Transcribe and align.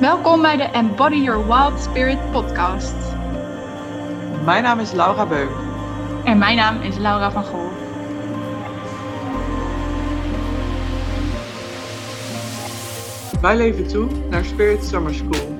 Welkom 0.00 0.42
bij 0.42 0.56
de 0.56 0.62
Embody 0.62 1.16
Your 1.16 1.46
Wild 1.46 1.80
Spirit 1.80 2.30
podcast. 2.30 2.94
Mijn 4.44 4.62
naam 4.62 4.80
is 4.80 4.92
Laura 4.92 5.26
Beuk. 5.26 5.50
En 6.24 6.38
mijn 6.38 6.56
naam 6.56 6.80
is 6.80 6.96
Laura 6.96 7.30
van 7.30 7.44
Gool. 7.44 7.70
Wij 13.40 13.56
leven 13.56 13.88
toe 13.88 14.08
naar 14.30 14.44
Spirit 14.44 14.84
Summer 14.84 15.14
School. 15.14 15.58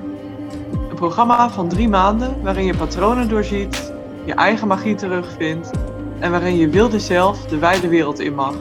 Een 0.91 0.97
programma 0.97 1.51
van 1.51 1.69
drie 1.69 1.89
maanden 1.89 2.43
waarin 2.43 2.65
je 2.65 2.77
patronen 2.77 3.29
doorziet, 3.29 3.93
je 4.25 4.35
eigen 4.35 4.69
magie 4.69 4.95
terugvindt 4.95 5.71
en 6.19 6.31
waarin 6.31 6.57
je 6.57 6.69
wilde 6.69 6.99
zelf 6.99 7.47
de 7.47 7.59
wijde 7.59 7.89
wereld 7.89 8.19
in 8.19 8.35
mag. 8.35 8.55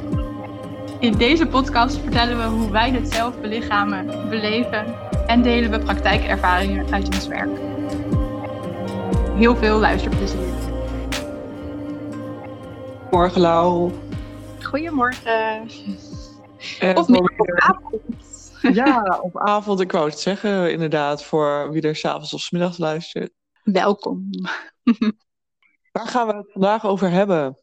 In 1.00 1.12
deze 1.12 1.46
podcast 1.46 1.98
vertellen 1.98 2.38
we 2.38 2.44
hoe 2.44 2.71
wij 2.71 2.91
dit 2.91 3.14
zelf 3.14 3.39
belichamen, 3.41 4.30
beleven 4.30 5.07
en 5.28 5.42
delen 5.42 5.72
we 5.72 5.80
praktijkervaringen 5.80 6.94
uit 6.94 7.06
ons 7.06 7.28
werk. 7.28 7.60
Heel 9.38 9.56
veel 9.56 9.80
luisterplezier. 9.80 10.54
Morgen, 13.12 13.42
Lau. 13.42 13.92
Goedemorgen. 14.64 15.70
En 16.80 16.98
Of 16.98 17.08
middag 17.08 17.32
avond. 17.56 18.02
Ja, 18.62 19.20
op 19.22 19.38
avond. 19.38 19.80
Ik 19.80 19.92
wou 19.92 20.10
het 20.10 20.20
zeggen, 20.20 20.72
inderdaad, 20.72 21.24
voor 21.24 21.72
wie 21.72 21.82
er 21.82 21.96
s'avonds 21.96 22.34
of 22.34 22.42
's 22.42 22.52
middags 22.52 22.78
luistert. 22.78 23.32
Welkom. 23.64 24.30
Waar 25.92 26.08
gaan 26.08 26.28
we 26.28 26.34
het 26.34 26.52
vandaag 26.52 26.86
over 26.86 27.10
hebben? 27.10 27.58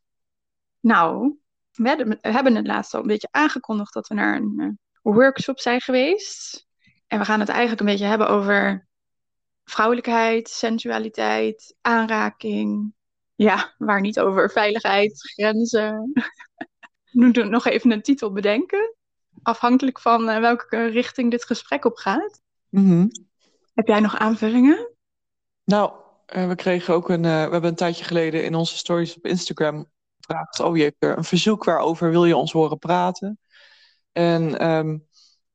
Nou, 0.80 1.36
we 1.72 1.88
hebben- 1.88 2.18
we 2.22 2.32
hebben 2.32 2.54
het 2.56 2.66
laatst 2.66 2.94
al 2.94 3.00
een 3.00 3.06
beetje 3.06 3.28
aangekondigd 3.30 3.92
dat 3.94 4.08
we 4.08 4.14
naar 4.14 4.36
een 4.36 4.54
eh, 4.58 5.12
workshop 5.14 5.60
zijn 5.60 5.80
geweest. 5.80 6.66
En 7.06 7.18
we 7.18 7.24
gaan 7.24 7.40
het 7.40 7.48
eigenlijk 7.48 7.80
een 7.80 7.86
beetje 7.86 8.04
hebben 8.04 8.28
over 8.28 8.88
vrouwelijkheid, 9.64 10.48
sensualiteit, 10.48 11.74
aanraking. 11.80 12.94
Ja, 13.34 13.74
waar 13.78 14.00
niet 14.00 14.20
over 14.20 14.50
veiligheid, 14.50 15.30
grenzen. 15.34 16.12
We 17.12 17.24
moeten 17.24 17.50
nog 17.50 17.66
even 17.66 17.90
een 17.90 18.02
titel 18.02 18.32
bedenken. 18.32 18.94
Afhankelijk 19.42 20.00
van 20.00 20.28
eh, 20.28 20.40
welke 20.40 20.86
richting 20.86 21.30
dit 21.30 21.44
gesprek 21.44 21.84
op 21.84 21.96
gaat. 21.96 22.40
Mhm. 22.68 23.06
Heb 23.74 23.86
jij 23.86 24.00
nog 24.00 24.16
aanvullingen? 24.18 24.88
Nou, 25.64 25.92
eh, 26.26 26.48
we 26.48 26.54
kregen 26.54 26.94
ook 26.94 27.08
een. 27.08 27.24
eh, 27.24 27.30
we 27.44 27.50
hebben 27.50 27.64
een 27.64 27.74
tijdje 27.74 28.04
geleden 28.04 28.44
in 28.44 28.54
onze 28.54 28.76
stories 28.76 29.16
op 29.16 29.26
Instagram 29.26 29.90
gevraagd. 30.20 30.60
Oh, 30.60 30.76
je 30.76 30.82
hebt 30.82 31.02
er 31.02 31.16
een 31.16 31.24
verzoek 31.24 31.64
waarover 31.64 32.10
wil 32.10 32.24
je 32.24 32.36
ons 32.36 32.52
horen 32.52 32.78
praten? 32.78 33.38
En 34.12 34.58
ehm 34.58 34.98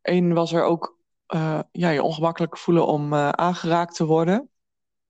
één 0.02 0.34
was 0.34 0.54
er 0.54 0.64
ook. 0.64 0.99
Eh, 1.30 1.60
ja, 1.72 1.90
je 1.90 2.04
ongemakkelijk 2.04 2.58
voelen 2.58 2.88
om 2.88 3.14
eh, 3.14 3.30
aangeraakt 3.30 3.96
te 3.96 4.06
worden. 4.06 4.50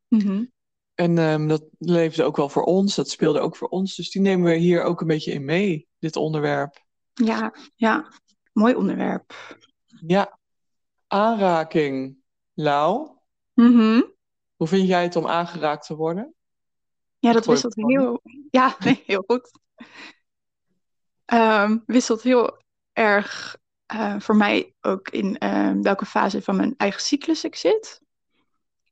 Mhm. 0.07 0.45
En 0.93 1.17
ehm, 1.17 1.47
dat 1.47 1.63
leefde 1.77 2.23
ook 2.23 2.35
wel 2.37 2.49
voor 2.49 2.63
ons. 2.63 2.95
Dat 2.95 3.09
speelde 3.09 3.39
ook 3.39 3.55
voor 3.55 3.67
ons. 3.67 3.95
Dus 3.95 4.11
die 4.11 4.21
nemen 4.21 4.45
we 4.51 4.55
hier 4.55 4.83
ook 4.83 5.01
een 5.01 5.07
beetje 5.07 5.31
in 5.31 5.45
mee, 5.45 5.87
dit 5.99 6.15
onderwerp. 6.15 6.83
Ja, 7.13 7.53
ja, 7.75 8.11
mooi 8.53 8.75
onderwerp. 8.75 9.57
Ja, 10.07 10.39
aanraking. 11.07 12.17
Lau, 12.53 13.09
Mhm. 13.53 14.01
hoe 14.55 14.67
vind 14.67 14.87
jij 14.87 15.03
het 15.03 15.15
om 15.15 15.27
aangeraakt 15.27 15.85
te 15.85 15.95
worden? 15.95 16.33
Ja, 17.19 17.33
dat 17.33 17.45
wisselt 17.45 17.75
heel. 17.75 18.21
Ja, 18.49 18.75
nee, 18.79 19.03
heel 19.05 19.23
goed. 19.27 19.51
Ehm, 21.25 21.77
wisselt 21.85 22.21
heel 22.21 22.61
erg 22.93 23.57
eh, 23.89 24.15
voor 24.19 24.35
mij 24.35 24.73
ook 24.81 25.09
in 25.09 25.37
eh, 25.37 25.71
welke 25.81 26.05
fase 26.05 26.41
van 26.41 26.55
mijn 26.55 26.73
eigen 26.77 27.01
cyclus 27.01 27.43
ik 27.43 27.55
zit. 27.55 28.01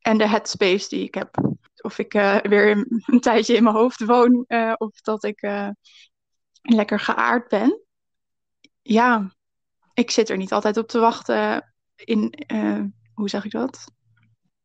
En 0.02 0.18
de 0.18 0.28
headspace 0.28 0.90
die 0.90 1.04
ik 1.04 1.14
heb. 1.14 1.38
Of 1.82 1.98
ik 1.98 2.14
eh, 2.14 2.38
weer 2.42 2.72
een, 3.06 3.20
tijdje 3.20 3.56
in 3.56 3.64
mijn 3.64 3.76
hoofd 3.76 4.06
woon, 4.06 4.44
eh, 4.48 4.74
of 4.78 5.02
dat 5.02 5.24
ik 5.24 5.50
lekker 6.62 7.00
geaard 7.00 7.48
ben. 7.48 7.82
Ja, 8.82 9.36
ik 9.94 10.12
zit 10.12 10.30
er 10.30 10.38
niet 10.38 10.52
altijd 10.52 10.78
op 10.78 10.88
te 10.88 11.00
wachten 11.00 11.74
in, 11.96 12.34
hoe 13.14 13.30
zeg 13.30 13.46
ik 13.46 13.52
dat? 13.52 13.92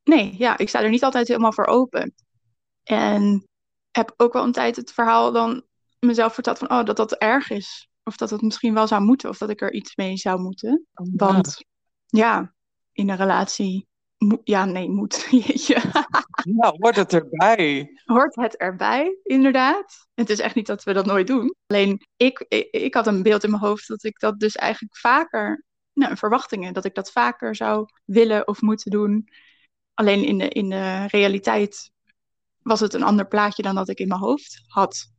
Nee, 0.04 0.34
ja, 0.38 0.58
ik 0.58 0.68
sta 0.68 0.82
er 0.82 0.90
niet 0.90 1.04
altijd 1.04 1.28
helemaal 1.28 1.52
voor 1.52 1.66
open. 1.66 2.14
En 2.82 3.48
heb 3.90 4.14
ook 4.16 4.32
wel 4.32 4.44
een 4.44 4.52
tijd 4.52 4.76
het 4.76 4.92
verhaal 4.92 5.32
dan 5.32 5.64
mezelf 5.98 6.34
verteld 6.34 6.58
van 6.58 6.70
oh, 6.70 6.84
dat 6.84 6.96
dat 6.96 7.12
erg 7.12 7.50
is. 7.50 7.90
Of 8.04 8.16
dat 8.16 8.30
het 8.30 8.42
misschien 8.42 8.74
wel 8.74 8.86
zou 8.86 9.02
moeten. 9.02 9.28
Of 9.28 9.38
dat 9.38 9.50
ik 9.50 9.60
er 9.60 9.72
iets 9.72 9.96
mee 9.96 10.16
zou 10.16 10.40
moeten. 10.40 10.86
Want 10.92 11.64
ja, 12.06 12.54
in 12.92 13.08
een 13.10 13.16
relatie. 13.16 13.88
ja, 14.44 14.64
nee, 14.64 14.90
moet. 14.90 15.26
Jeetje. 15.30 15.80
Ja, 16.42 16.72
wordt 16.76 16.96
het 16.96 17.12
erbij? 17.12 17.90
Hoort 18.04 18.36
het 18.36 18.56
erbij, 18.56 19.18
inderdaad. 19.22 20.06
Het 20.14 20.30
is 20.30 20.38
echt 20.38 20.54
niet 20.54 20.66
dat 20.66 20.84
we 20.84 20.92
dat 20.92 21.06
nooit 21.06 21.26
doen. 21.26 21.54
Alleen 21.66 22.06
ik, 22.16 22.44
ik, 22.48 22.68
ik 22.70 22.94
had 22.94 23.06
een 23.06 23.22
beeld 23.22 23.44
in 23.44 23.50
mijn 23.50 23.62
hoofd 23.62 23.88
dat 23.88 24.04
ik 24.04 24.18
dat 24.18 24.40
dus 24.40 24.56
eigenlijk 24.56 24.96
vaker. 24.96 25.64
Nou, 25.92 26.16
verwachtingen. 26.16 26.72
Dat 26.72 26.84
ik 26.84 26.94
dat 26.94 27.12
vaker 27.12 27.56
zou 27.56 27.86
willen 28.04 28.48
of 28.48 28.60
moeten 28.60 28.90
doen. 28.90 29.28
Alleen 29.94 30.24
in 30.24 30.38
de, 30.38 30.48
in 30.48 30.68
de 30.68 31.06
realiteit 31.06 31.90
was 32.62 32.80
het 32.80 32.94
een 32.94 33.02
ander 33.02 33.26
plaatje 33.26 33.62
dan 33.62 33.74
dat 33.74 33.88
ik 33.88 33.98
in 33.98 34.08
mijn 34.08 34.20
hoofd 34.20 34.62
had. 34.66 35.10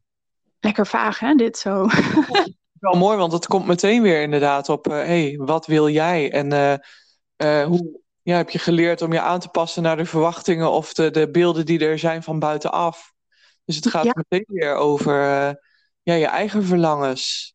Lekker 0.60 0.88
vaag, 0.88 1.20
hè, 1.20 1.36
dit 1.36 1.58
zo. 1.58 1.86
Wel 2.84 3.00
mooi, 3.00 3.18
want 3.18 3.32
het 3.32 3.48
komt 3.48 3.66
meteen 3.66 4.02
weer 4.02 4.22
inderdaad 4.22 4.70
op, 4.70 4.86
hé, 4.86 4.92
hey, 4.94 5.36
wat 5.38 5.66
wil 5.66 5.90
jij? 5.90 6.32
En 6.32 6.52
eh, 6.52 6.74
eh, 7.36 7.68
hoe 7.68 8.00
ja, 8.22 8.36
heb 8.38 8.50
je 8.50 8.60
geleerd 8.60 9.02
om 9.02 9.14
je 9.14 9.20
aan 9.20 9.40
te 9.40 9.50
passen 9.50 9.84
naar 9.84 9.98
de 9.98 10.06
verwachtingen 10.06 10.72
of 10.72 10.94
de, 10.94 11.12
de 11.12 11.32
beelden 11.32 11.66
die 11.66 11.86
er 11.86 12.00
zijn 12.00 12.24
van 12.24 12.40
buitenaf? 12.40 13.14
Dus 13.66 13.76
het 13.76 13.88
gaat 13.88 14.04
Ja. 14.04 14.12
meteen 14.16 14.46
weer 14.48 14.76
over 14.76 15.22
eh, 15.22 15.54
ja, 16.02 16.14
je 16.14 16.26
eigen 16.26 16.64
verlangens. 16.64 17.54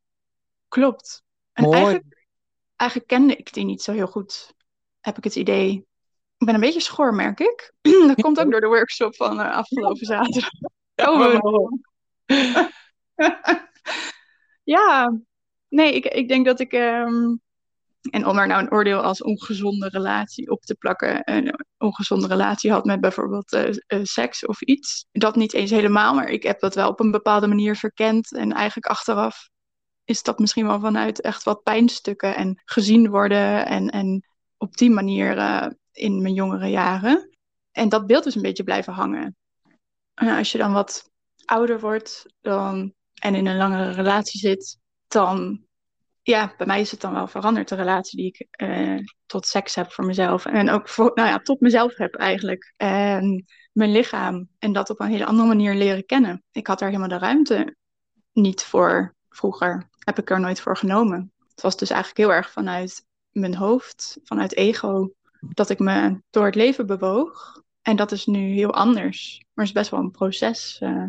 Klopt. 0.69 1.23
En 1.53 1.65
Mooi. 1.65 1.77
eigenlijk, 1.77 2.27
eigenlijk 2.77 3.11
kende 3.11 3.37
ik 3.37 3.53
die 3.53 3.65
niet 3.65 3.83
zo 3.83 3.93
heel 3.93 4.07
goed, 4.07 4.55
heb 5.01 5.17
ik 5.17 5.25
het 5.25 5.37
idee. 5.37 5.87
Ik 6.39 6.47
ben 6.47 6.55
een 6.55 6.61
beetje 6.61 6.81
schor, 6.81 7.15
merk 7.15 7.41
ik. 7.41 7.73
Dat 8.07 8.21
komt 8.21 8.41
ook 8.41 8.51
door 8.51 8.61
de 8.61 8.67
workshop 8.67 9.17
van 9.17 9.41
eh, 9.41 9.57
afgelopen 9.57 10.07
zaterdag. 10.07 10.51
Oh, 10.95 11.19
we- 11.19 11.39
waarom? 11.39 11.81
ja, 14.69 15.19
nee, 15.69 15.95
ik, 15.95 16.05
ik 16.05 16.29
denk 16.29 16.47
dat 16.47 16.61
ik. 16.61 16.73
ehm, 16.73 17.37
en 18.11 18.27
om 18.27 18.39
er 18.39 18.47
nou 18.47 18.63
een 18.63 18.73
oordeel 18.73 19.01
als 19.01 19.23
ongezonde 19.23 19.89
relatie 19.89 20.51
op 20.51 20.63
te 20.63 20.75
plakken. 20.75 21.21
Een 21.25 21.55
ongezonde 21.79 22.27
relatie 22.27 22.71
had 22.71 22.85
met 22.85 23.01
bijvoorbeeld 23.01 23.53
eh, 23.53 23.69
eh, 23.87 24.01
seks 24.03 24.47
of 24.47 24.63
iets. 24.63 25.07
Dat 25.13 25.37
niet 25.37 25.53
eens 25.53 25.71
helemaal, 25.71 26.15
maar 26.15 26.29
ik 26.29 26.43
heb 26.43 26.61
dat 26.61 26.75
wel 26.75 26.89
op 26.89 27.01
een 27.01 27.11
bepaalde 27.11 27.47
manier 27.47 27.77
verkend. 27.77 28.33
En 28.33 28.53
eigenlijk 28.53 28.87
achteraf 28.87 29.49
is 30.05 30.23
dat 30.23 30.39
misschien 30.39 30.67
wel 30.67 30.81
vanuit 30.81 31.21
echt 31.21 31.43
wat 31.43 31.63
pijnstukken 31.63 32.37
en 32.37 32.63
gezien 32.65 33.11
worden. 33.11 33.67
En, 33.67 33.89
en 33.89 34.29
op 34.57 34.77
die 34.77 34.91
manier 34.91 35.39
eh, 35.39 35.67
in 35.93 36.23
mijn 36.23 36.35
jongere 36.35 36.69
jaren. 36.69 37.39
En 37.73 37.89
dat 37.89 38.07
beeld 38.07 38.27
is 38.27 38.35
een 38.35 38.43
beetje 38.43 38.65
blijven 38.65 38.93
hangen. 38.93 39.37
En 40.15 40.37
als 40.37 40.53
je 40.53 40.59
dan 40.59 40.73
wat 40.73 41.11
ouder 41.45 41.81
wordt 41.81 42.27
dan, 42.41 42.95
en 43.19 43.35
in 43.35 43.47
een 43.47 43.57
langere 43.57 43.91
relatie 43.91 44.41
zit, 44.41 44.79
dan, 45.09 45.65
ja, 46.23 46.55
bij 46.57 46.67
mij 46.67 46.81
is 46.81 46.91
het 46.91 47.01
dan 47.01 47.13
wel 47.13 47.27
veranderd, 47.27 47.69
de 47.69 47.75
relatie 47.75 48.19
die 48.19 48.27
ik 48.27 48.47
eh, 48.51 48.99
tot 49.27 49.47
seks 49.47 49.75
heb 49.75 49.93
voor 49.93 50.05
mezelf. 50.05 50.47
En 50.47 50.71
ook 50.71 50.89
voor, 50.89 51.11
nou 51.15 51.29
ja, 51.29 51.39
tot 51.39 51.61
mezelf 51.61 51.97
heb 51.97 52.15
eigenlijk. 52.15 52.73
En 52.77 53.45
mijn 53.73 53.93
lichaam. 53.93 54.49
En 54.59 54.73
dat 54.73 54.91
op 54.91 55.01
een 55.01 55.09
hele 55.09 55.27
andere 55.27 55.49
manier 55.49 55.75
leren 55.75 56.07
kennen. 56.07 56.43
Ik 56.53 56.67
had 56.67 56.79
daar 56.79 56.89
helemaal 56.89 57.09
de 57.09 57.19
ruimte 57.19 57.77
niet 58.33 58.63
voor 58.63 59.15
vroeger. 59.29 59.89
Heb 59.99 60.19
ik 60.19 60.31
er 60.31 60.41
nooit 60.41 60.61
voor 60.61 60.77
genomen. 60.77 61.33
Het 61.49 61.61
was 61.61 61.77
dus 61.77 61.91
eigenlijk 61.91 62.21
heel 62.21 62.37
erg 62.37 62.51
vanuit 62.51 63.07
mijn 63.31 63.55
hoofd, 63.55 64.19
vanuit 64.23 64.55
ego, 64.55 65.13
dat 65.41 65.71
ik 65.71 65.79
me 65.79 66.23
door 66.31 66.45
het 66.45 66.55
leven 66.55 66.87
bewoog. 66.87 67.63
En 67.83 67.97
dat 67.97 68.13
is 68.13 68.27
nu 68.27 68.39
heel 68.39 68.75
anders. 68.75 69.39
Maar 69.39 69.65
het 69.67 69.75
is 69.75 69.81
best 69.81 69.91
wel 69.91 70.01
een 70.01 70.11
proces. 70.11 70.79
eh. 70.81 71.05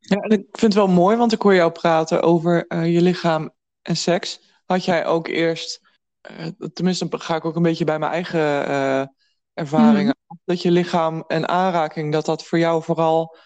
Ja, 0.00 0.16
en 0.16 0.30
ik 0.30 0.46
vind 0.50 0.74
het 0.74 0.74
wel 0.74 0.88
mooi, 0.88 1.16
want 1.16 1.32
ik 1.32 1.42
hoor 1.42 1.54
jou 1.54 1.72
praten 1.72 2.22
over 2.22 2.66
eh, 2.66 2.92
je 2.92 3.02
lichaam 3.02 3.50
en 3.82 3.96
seks. 3.96 4.40
Had 4.64 4.84
jij 4.84 5.06
ook 5.06 5.28
eerst, 5.28 5.80
eh, 6.20 6.46
tenminste 6.72 7.06
ga 7.10 7.36
ik 7.36 7.44
ook 7.44 7.56
een 7.56 7.62
beetje 7.62 7.84
bij 7.84 7.98
mijn 7.98 8.12
eigen 8.12 8.66
eh, 8.66 9.06
ervaringen, 9.54 10.16
dat 10.44 10.62
je 10.62 10.70
lichaam 10.70 11.24
en 11.26 11.48
aanraking, 11.48 12.12
dat 12.12 12.24
dat 12.24 12.44
voor 12.44 12.58
jou 12.58 12.82
vooral 12.82 13.36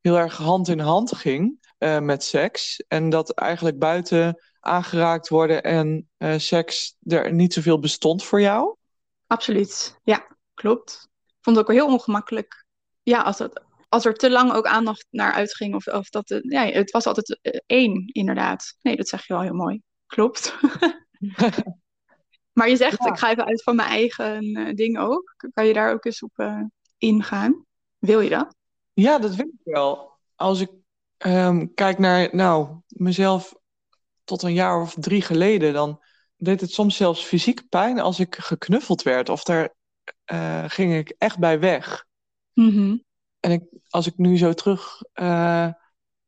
heel 0.00 0.18
erg 0.18 0.36
hand 0.36 0.68
in 0.68 0.78
hand 0.78 1.16
ging 1.16 1.62
met 2.00 2.24
seks. 2.24 2.84
En 2.88 3.10
dat 3.10 3.30
eigenlijk 3.30 3.78
buiten 3.78 4.42
aangeraakt 4.60 5.28
worden 5.28 5.62
en 5.62 6.08
seks 6.36 6.96
er 7.02 7.32
niet 7.32 7.52
zoveel 7.52 7.78
bestond 7.78 8.24
voor 8.24 8.40
jou? 8.40 8.76
Absoluut. 9.26 10.00
Ja, 10.02 10.26
klopt. 10.54 11.08
Ik 11.26 11.38
vond 11.40 11.56
het 11.56 11.66
ook 11.66 11.72
heel 11.72 11.86
ongemakkelijk. 11.86 12.66
Ja, 13.02 13.22
als, 13.22 13.38
het, 13.38 13.62
als 13.94 14.04
er 14.04 14.14
te 14.14 14.30
lang 14.30 14.52
ook 14.52 14.66
aandacht 14.66 15.06
naar 15.10 15.32
uitging. 15.32 15.74
Of, 15.74 15.86
of 15.86 16.08
dat 16.08 16.28
het, 16.28 16.44
ja, 16.48 16.66
het 16.66 16.90
was 16.90 17.06
altijd 17.06 17.38
eh, 17.42 17.58
één, 17.66 18.06
inderdaad. 18.06 18.76
Nee, 18.82 18.96
dat 18.96 19.08
zeg 19.08 19.26
je 19.26 19.32
wel 19.32 19.42
heel 19.42 19.54
mooi. 19.54 19.82
Klopt. 20.06 20.54
Maar 22.52 22.68
je 22.68 22.76
zegt, 22.76 23.04
Ja. 23.04 23.10
ik 23.10 23.18
ga 23.18 23.30
even 23.30 23.44
uit 23.44 23.62
van 23.62 23.76
mijn 23.76 23.88
eigen 23.88 24.54
eh, 24.54 24.74
ding 24.74 24.98
ook. 24.98 25.34
Kan 25.52 25.66
je 25.66 25.72
daar 25.72 25.92
ook 25.92 26.04
eens 26.04 26.22
op 26.22 26.30
eh, 26.34 26.60
ingaan? 26.98 27.64
Wil 27.98 28.20
je 28.20 28.30
dat? 28.30 28.56
Ja, 28.92 29.18
dat 29.18 29.34
weet 29.34 29.46
ik 29.46 29.60
wel. 29.64 30.10
Als 30.34 30.60
ik 30.60 30.70
ehm, 31.16 31.66
kijk 31.74 31.98
naar, 31.98 32.28
nou, 32.32 32.76
mezelf 32.86 33.54
tot 34.24 34.42
een 34.42 34.52
jaar 34.52 34.80
of 34.80 34.94
drie 34.98 35.22
geleden, 35.22 35.72
dan 35.72 36.02
deed 36.36 36.60
het 36.60 36.70
soms 36.72 36.96
zelfs 36.96 37.24
fysiek 37.24 37.68
pijn 37.68 38.00
als 38.00 38.20
ik 38.20 38.34
geknuffeld 38.34 39.02
werd. 39.02 39.28
Of 39.28 39.42
daar 39.42 39.74
ging 40.70 40.94
ik 40.94 41.14
echt 41.18 41.38
bij 41.38 41.60
weg. 41.60 42.06
Mhm. 42.52 42.96
En 43.44 43.50
ik, 43.50 43.62
als 43.88 44.06
ik 44.06 44.16
nu 44.16 44.38
zo 44.38 44.52
terug 44.52 45.02
eh, 45.12 45.68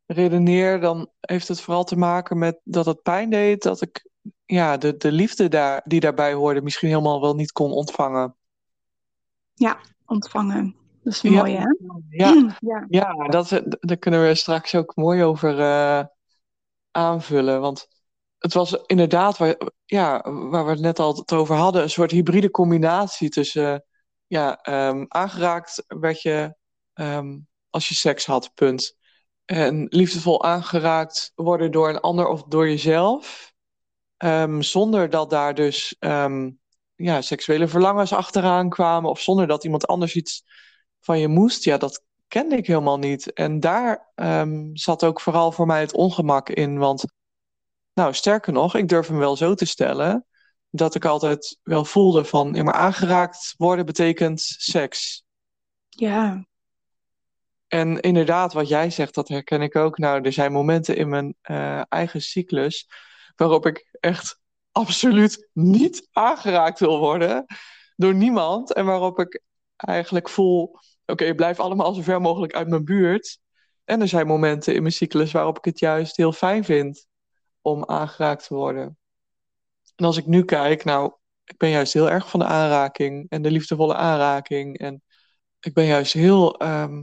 redeneer, 0.07 0.81
dan 0.81 1.11
heeft 1.21 1.49
het 1.49 1.61
vooral 1.61 1.85
te 1.85 1.97
maken 1.97 2.39
met 2.39 2.61
dat 2.65 2.87
het 2.87 3.03
pijn 3.03 3.31
deed, 3.31 3.63
dat 3.63 3.83
ik 3.83 4.09
ja, 4.45 4.77
de, 4.77 4.97
de 4.97 5.13
liefde 5.13 5.49
daar, 5.49 5.83
die 5.85 6.01
daarbij 6.01 6.33
hoorde 6.33 6.63
misschien 6.63 6.89
helemaal 6.89 7.21
wel 7.21 7.35
niet 7.35 7.53
kon 7.53 7.73
ontvangen. 7.73 8.37
Ontvangen. 10.07 10.77
Dat 11.03 11.13
is 11.13 11.21
Ja. 11.21 11.31
mooi, 11.31 11.57
hè? 11.57 11.67
Ja, 12.09 12.57
ja. 12.61 12.87
ja 12.89 13.29
dat, 13.29 13.63
daar 13.81 13.97
kunnen 13.97 14.27
we 14.27 14.35
straks 14.35 14.75
ook 14.75 14.97
mooi 14.97 15.23
over 15.25 15.61
eh, 15.61 16.05
aanvullen. 16.91 17.61
Want 17.61 17.89
het 18.39 18.53
was 18.53 18.73
inderdaad, 18.87 19.39
waar, 19.39 19.57
ja, 19.85 20.23
waar 20.33 20.65
we 20.65 20.71
het 20.71 20.81
net 20.81 20.99
al 20.99 21.15
het 21.17 21.33
over 21.33 21.57
hadden, 21.57 21.83
een 21.83 21.91
soort 21.91 22.11
hybride 22.11 22.51
combinatie 22.51 23.29
tussen, 23.29 23.85
ja, 24.27 24.57
ehm, 24.63 25.05
aangeraakt 25.09 25.85
werd 25.87 26.23
je 26.23 26.55
ehm, 26.97 27.39
als 27.71 27.89
je 27.89 27.95
seks 27.95 28.27
had, 28.27 28.55
punt. 28.55 28.97
En 29.45 29.87
liefdevol 29.91 30.45
aangeraakt 30.45 31.33
worden 31.35 31.71
door 31.71 31.89
een 31.89 32.01
ander 32.01 32.27
of 32.27 32.43
door 32.43 32.69
jezelf. 32.69 33.55
Ehm, 34.17 34.61
zonder 34.61 35.11
dat 35.11 35.31
daar 35.31 35.55
dus 35.55 35.97
ehm, 35.99 36.51
ja, 36.95 37.21
seksuele 37.21 37.69
verlangens 37.69 38.13
achteraan 38.13 38.69
kwamen. 38.69 39.11
Of 39.11 39.21
zonder 39.21 39.47
dat 39.47 39.65
iemand 39.65 39.87
anders 39.87 40.15
iets 40.15 40.45
van 41.01 41.19
je 41.19 41.29
moest. 41.29 41.65
Ja, 41.65 41.77
dat 41.79 42.05
kende 42.29 42.57
ik 42.57 42.67
helemaal 42.67 42.99
niet. 42.99 43.33
En 43.33 43.61
daar 43.61 44.13
zat 44.73 45.05
ook 45.05 45.21
vooral 45.21 45.53
voor 45.53 45.67
mij 45.67 45.81
het 45.81 45.93
ongemak 45.93 46.49
in. 46.49 46.79
Want, 46.79 47.05
nou, 47.95 48.15
sterker 48.15 48.53
nog, 48.53 48.75
ik 48.75 48.89
durf 48.89 49.07
hem 49.09 49.19
wel 49.19 49.37
zo 49.37 49.55
te 49.55 49.65
stellen. 49.65 50.27
Dat 50.71 50.95
ik 50.95 51.05
altijd 51.05 51.59
wel 51.63 51.85
voelde 51.85 52.25
van, 52.25 52.73
aangeraakt 52.73 53.55
worden 53.57 53.87
betekent 53.87 54.41
seks. 54.41 55.25
Ja. 55.89 56.47
En 57.69 58.01
inderdaad, 58.01 58.53
wat 58.53 58.69
jij 58.69 58.91
zegt, 58.91 59.15
dat 59.15 59.29
herken 59.29 59.63
ik 59.63 59.77
ook. 59.77 59.99
Nou, 59.99 60.23
er 60.23 60.33
zijn 60.33 60.53
momenten 60.53 60.97
in 60.97 61.09
mijn 61.09 61.35
eh, 61.41 61.83
eigen 61.89 62.23
cyclus 62.23 62.89
waarop 63.37 63.67
ik 63.67 63.97
echt 64.01 64.41
absoluut 64.73 65.49
niet 65.53 66.09
aangeraakt 66.13 66.81
wil 66.81 66.99
worden 66.99 67.47
door 67.97 68.15
niemand. 68.15 68.73
En 68.73 68.85
waarop 68.85 69.19
ik 69.19 69.43
eigenlijk 69.77 70.29
voel, 70.29 70.79
oké, 71.07 71.35
blijf 71.35 71.61
allemaal 71.61 71.95
zo 71.95 72.03
ver 72.03 72.21
mogelijk 72.21 72.55
uit 72.55 72.69
mijn 72.69 72.85
buurt. 72.85 73.39
En 73.85 74.01
er 74.01 74.09
zijn 74.09 74.27
momenten 74.27 74.75
in 74.75 74.83
mijn 74.83 74.95
cyclus 74.95 75.33
waarop 75.33 75.59
ik 75.59 75.65
het 75.65 75.79
juist 75.79 76.17
heel 76.17 76.33
fijn 76.33 76.65
vind 76.65 77.07
om 77.61 77.85
aangeraakt 77.85 78.47
te 78.47 78.55
worden. 78.55 78.99
En 79.97 80.05
als 80.05 80.17
ik 80.17 80.27
nu 80.27 80.45
kijk, 80.45 80.85
nou, 80.85 81.13
ik 81.45 81.57
ben 81.57 81.71
juist 81.71 81.93
heel 81.93 82.11
erg 82.11 82.31
van 82.31 82.41
de 82.41 82.47
aanraking 82.47 83.27
en 83.29 83.43
de 83.43 83.51
liefdevolle 83.51 83.95
aanraking. 83.95 84.79
En 84.79 85.03
ik 85.61 85.75
ben 85.75 85.85
juist 85.85 86.13
heel 86.13 86.59
ehm, 86.59 87.03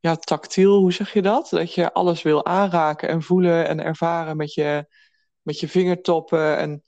ja, 0.00 0.16
tactiel, 0.16 0.78
hoe 0.78 0.92
zeg 0.92 1.12
je 1.12 1.22
dat? 1.22 1.48
Dat 1.50 1.74
je 1.74 1.92
alles 1.92 2.22
wil 2.22 2.44
aanraken 2.46 3.08
en 3.08 3.22
voelen 3.22 3.68
en 3.68 3.80
ervaren 3.80 4.36
met 4.36 4.54
je, 4.54 4.86
met 5.42 5.60
je 5.60 5.68
vingertoppen. 5.68 6.56
En 6.58 6.82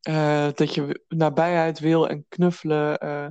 eh, 0.00 0.48
dat 0.54 0.74
je 0.74 1.04
nabijheid 1.08 1.78
wil 1.78 2.08
en 2.08 2.24
knuffelen. 2.28 2.98
eh, 2.98 3.26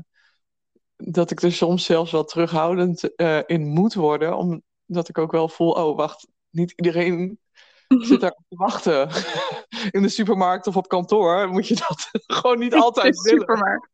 dat 0.98 1.32
ik 1.32 1.42
er 1.42 1.52
soms 1.52 1.86
zelfs 1.86 2.12
wel 2.12 2.24
terughoudend 2.24 3.16
eh, 3.16 3.40
in 3.46 3.68
moet 3.68 3.94
worden. 3.94 4.38
Omdat 4.38 5.10
ik 5.10 5.18
ook 5.18 5.32
wel 5.32 5.50
voel, 5.50 5.72
oh 5.72 5.96
wacht, 5.98 6.28
niet 6.50 6.72
iedereen 6.72 7.40
zit 7.88 8.20
daar 8.20 8.32
op 8.32 8.46
te 8.50 8.56
wachten. 8.56 9.10
In 9.92 10.02
de 10.02 10.10
supermarkt 10.10 10.68
of 10.68 10.78
op 10.78 10.88
kantoor 10.88 11.50
moet 11.50 11.68
je 11.68 11.76
dat 11.76 12.10
gewoon 12.40 12.60
niet 12.60 12.74
altijd 12.74 13.16
De 13.16 13.22
willen. 13.22 13.40
supermarkt. 13.40 13.90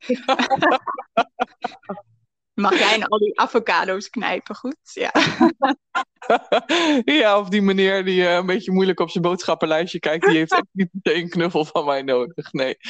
Mag 2.63 2.80
jij 2.80 3.04
al 3.04 3.18
die 3.18 3.39
avocado's 3.39 4.10
knijpen, 4.10 4.56
goed? 4.56 4.77
Ja. 4.83 5.12
ja, 7.21 7.39
of 7.39 7.50
die 7.50 7.62
meneer 7.62 8.06
die 8.06 8.27
eh, 8.27 8.36
een 8.36 8.45
beetje 8.45 8.71
moeilijk 8.71 9.00
op 9.00 9.10
zijn 9.10 9.24
boodschappenlijstje 9.24 10.00
kijkt, 10.00 10.25
die 10.25 10.38
heeft 10.38 10.51
echt 10.51 10.68
niet 10.71 10.89
meteen 10.92 11.21
een 11.21 11.30
knuffel 11.30 11.65
van 11.65 11.86
mij 11.86 12.01
nodig. 12.01 12.51
Nee. 12.51 12.77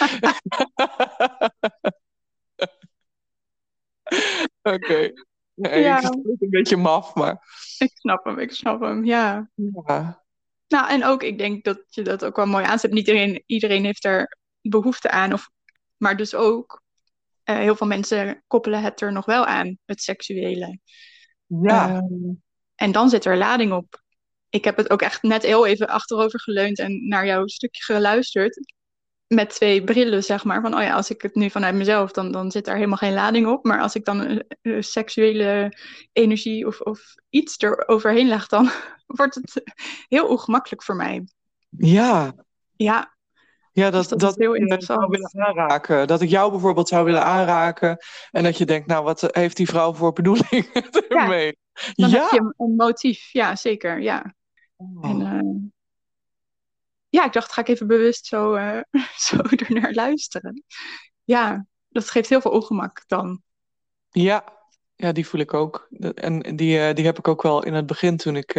Oké. 4.62 5.12
Nee, 5.54 5.82
Ja. 5.82 5.98
Ik 5.98 6.04
vind 6.04 6.26
het 6.26 6.42
een 6.42 6.50
beetje 6.50 6.78
maf, 6.78 7.16
maar. 7.16 7.32
Ik 7.78 7.92
snap 7.94 8.26
hem, 8.26 8.40
ik 8.40 8.52
snap 8.52 8.82
hem, 8.82 9.06
ja. 9.06 9.50
Ja. 9.86 10.24
Nou, 10.68 10.90
en 10.90 11.06
ook, 11.06 11.24
ik 11.24 11.38
denk 11.38 11.64
dat 11.64 11.84
je 11.90 12.02
dat 12.02 12.26
ook 12.26 12.36
wel 12.36 12.46
mooi 12.46 12.66
aanzet. 12.66 12.92
Niet 12.92 13.08
iedereen, 13.08 13.44
iedereen 13.46 13.86
heeft 13.86 14.06
er 14.06 14.38
behoefte 14.62 15.10
aan. 15.10 15.34
Of, 15.34 15.50
maar 15.98 16.18
dus 16.18 16.36
ook, 16.36 16.83
eh, 17.44 17.58
heel 17.58 17.76
veel 17.76 17.88
mensen 17.88 18.44
koppelen 18.48 18.82
het 18.82 19.02
er 19.02 19.12
nog 19.12 19.26
wel 19.26 19.46
aan, 19.46 19.78
het 19.86 20.02
seksuele. 20.02 20.80
Ja. 21.46 21.90
Ehm, 21.90 22.34
en 22.76 22.92
dan 22.92 23.10
zit 23.10 23.26
er 23.26 23.38
lading 23.38 23.72
op. 23.72 24.02
Ik 24.50 24.64
heb 24.64 24.78
het 24.78 24.90
ook 24.90 25.02
echt 25.02 25.24
net 25.24 25.44
heel 25.44 25.66
even 25.66 25.88
achterover 25.88 26.40
geleund 26.40 26.80
en 26.80 27.08
naar 27.08 27.26
jouw 27.26 27.48
stukje 27.48 27.84
geluisterd. 27.84 28.74
Met 29.28 29.50
twee 29.50 29.84
brillen, 29.84 30.24
zeg 30.24 30.44
maar. 30.44 30.62
Van, 30.62 30.76
oh 30.76 30.82
ja, 30.82 30.94
als 30.94 31.10
ik 31.10 31.22
het 31.22 31.36
nu 31.36 31.50
vanuit 31.50 31.76
mezelf, 31.76 32.12
dan, 32.12 32.32
dan 32.32 32.52
zit 32.52 32.66
daar 32.66 32.76
helemaal 32.76 32.98
geen 32.98 33.14
lading 33.14 33.48
op. 33.48 33.66
Maar 33.66 33.82
als 33.82 33.96
ik 33.96 34.06
dan 34.06 34.20
een, 34.20 34.46
een 34.62 34.84
seksuele 34.84 35.78
energie 36.12 36.68
of, 36.68 36.80
of 36.80 37.14
iets 37.30 37.56
er 37.58 37.88
overheen 37.88 38.28
leg, 38.28 38.48
dan 38.48 38.70
wordt 39.06 39.36
het 39.36 39.64
heel 40.08 40.28
ongemakkelijk 40.28 40.84
voor 40.84 40.96
mij. 40.96 41.28
ja. 41.70 42.36
Ja, 42.76 43.16
Ja, 43.74 43.90
dat, 43.90 44.10
Dus 44.10 44.20
dat 44.20 44.36
heel 44.36 44.54
interessant. 44.54 45.00
zou 45.00 45.12
willen 45.12 45.48
aanraken. 45.48 46.08
Dat 46.08 46.22
ik 46.22 46.30
jou 46.30 46.52
bijvoorbeeld 46.52 46.88
zou 46.88 47.06
willen 47.06 47.24
aanraken. 47.24 47.98
En 48.32 48.44
dat 48.44 48.58
je 48.58 48.66
denkt, 48.66 48.88
nou, 48.88 49.04
wat 49.04 49.28
heeft 49.32 49.58
die 49.58 49.68
vrouw 49.68 49.94
voor 49.94 50.14
bedoeling 50.14 50.66
ermee? 51.08 51.58
dan 51.94 52.10
ja. 52.10 52.22
heb 52.22 52.32
je 52.32 52.40
een, 52.40 52.54
een 52.58 52.76
motief. 52.76 53.32
Ja, 53.32 53.56
zeker. 53.56 54.02
Ja. 54.02 54.36
En, 55.02 55.22
Oh. 55.22 55.34
eh, 55.34 55.40
ja, 57.10 57.26
ik 57.26 57.34
dacht, 57.34 57.52
ga 57.52 57.62
ik 57.62 57.68
even 57.68 57.88
bewust 57.88 58.26
zo, 58.26 58.54
eh 58.54 58.80
zo 59.28 59.38
ernaar 59.68 59.94
luisteren. 59.94 60.64
Ja, 61.24 61.66
dat 61.90 62.10
geeft 62.10 62.30
heel 62.30 62.42
veel 62.42 62.52
ongemak 62.52 63.04
dan. 63.08 63.42
Ja, 64.10 64.44
ja, 64.96 65.12
die 65.12 65.28
voel 65.28 65.42
ik 65.42 65.54
ook. 65.54 65.88
En 66.16 66.56
die, 66.56 66.80
eh, 66.80 66.96
die 66.96 67.06
heb 67.06 67.18
ik 67.18 67.28
ook 67.28 67.42
wel 67.42 67.64
in 67.64 67.74
het 67.74 67.86
begin 67.86 68.18
toen 68.18 68.36
ik 68.36 68.54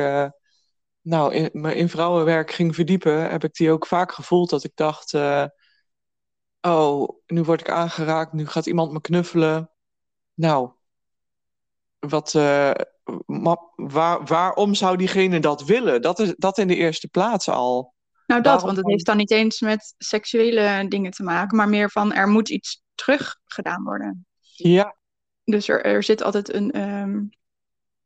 nou, 1.04 1.34
in, 1.34 1.50
me 1.52 1.74
in 1.74 1.88
vrouwenwerk 1.88 2.50
ging 2.50 2.74
verdiepen, 2.74 3.30
heb 3.30 3.44
ik 3.44 3.54
die 3.54 3.70
ook 3.70 3.86
vaak 3.86 4.12
gevoeld 4.12 4.50
dat 4.50 4.64
ik 4.64 4.72
dacht, 4.74 5.14
eh, 5.14 5.44
oh, 6.60 7.08
nu 7.26 7.42
word 7.42 7.60
ik 7.60 7.70
aangeraakt, 7.70 8.32
nu 8.32 8.46
gaat 8.46 8.66
iemand 8.66 8.92
me 8.92 9.00
knuffelen. 9.00 9.70
Nou, 10.34 10.70
wat, 11.98 12.34
eh, 12.34 12.70
waar, 13.76 14.24
waarom 14.24 14.74
zou 14.74 14.96
diegene 14.96 15.40
dat 15.40 15.64
willen? 15.64 16.02
Dat 16.02 16.18
is 16.18 16.34
dat 16.36 16.58
in 16.58 16.68
de 16.68 16.76
eerste 16.76 17.08
plaats 17.08 17.48
al. 17.48 17.94
Nou, 18.26 18.40
dat, 18.40 18.52
Waarom 18.52 18.64
want 18.66 18.76
het 18.76 18.86
heeft 18.86 19.06
dan 19.06 19.16
niet 19.16 19.30
eens 19.30 19.60
met 19.60 19.94
seksuele 19.98 20.88
dingen 20.88 21.10
te 21.10 21.22
maken, 21.22 21.56
maar 21.56 21.68
meer 21.68 21.90
van 21.90 22.12
er 22.12 22.28
moet 22.28 22.48
iets 22.48 22.82
terug 22.94 23.36
gedaan 23.44 23.84
worden. 23.84 24.26
Ja, 24.40 24.96
Dus 25.44 25.68
er, 25.68 25.84
er 25.84 26.02
zit 26.02 26.22
altijd 26.22 26.52
een. 26.52 26.72
ehm, 26.72 27.20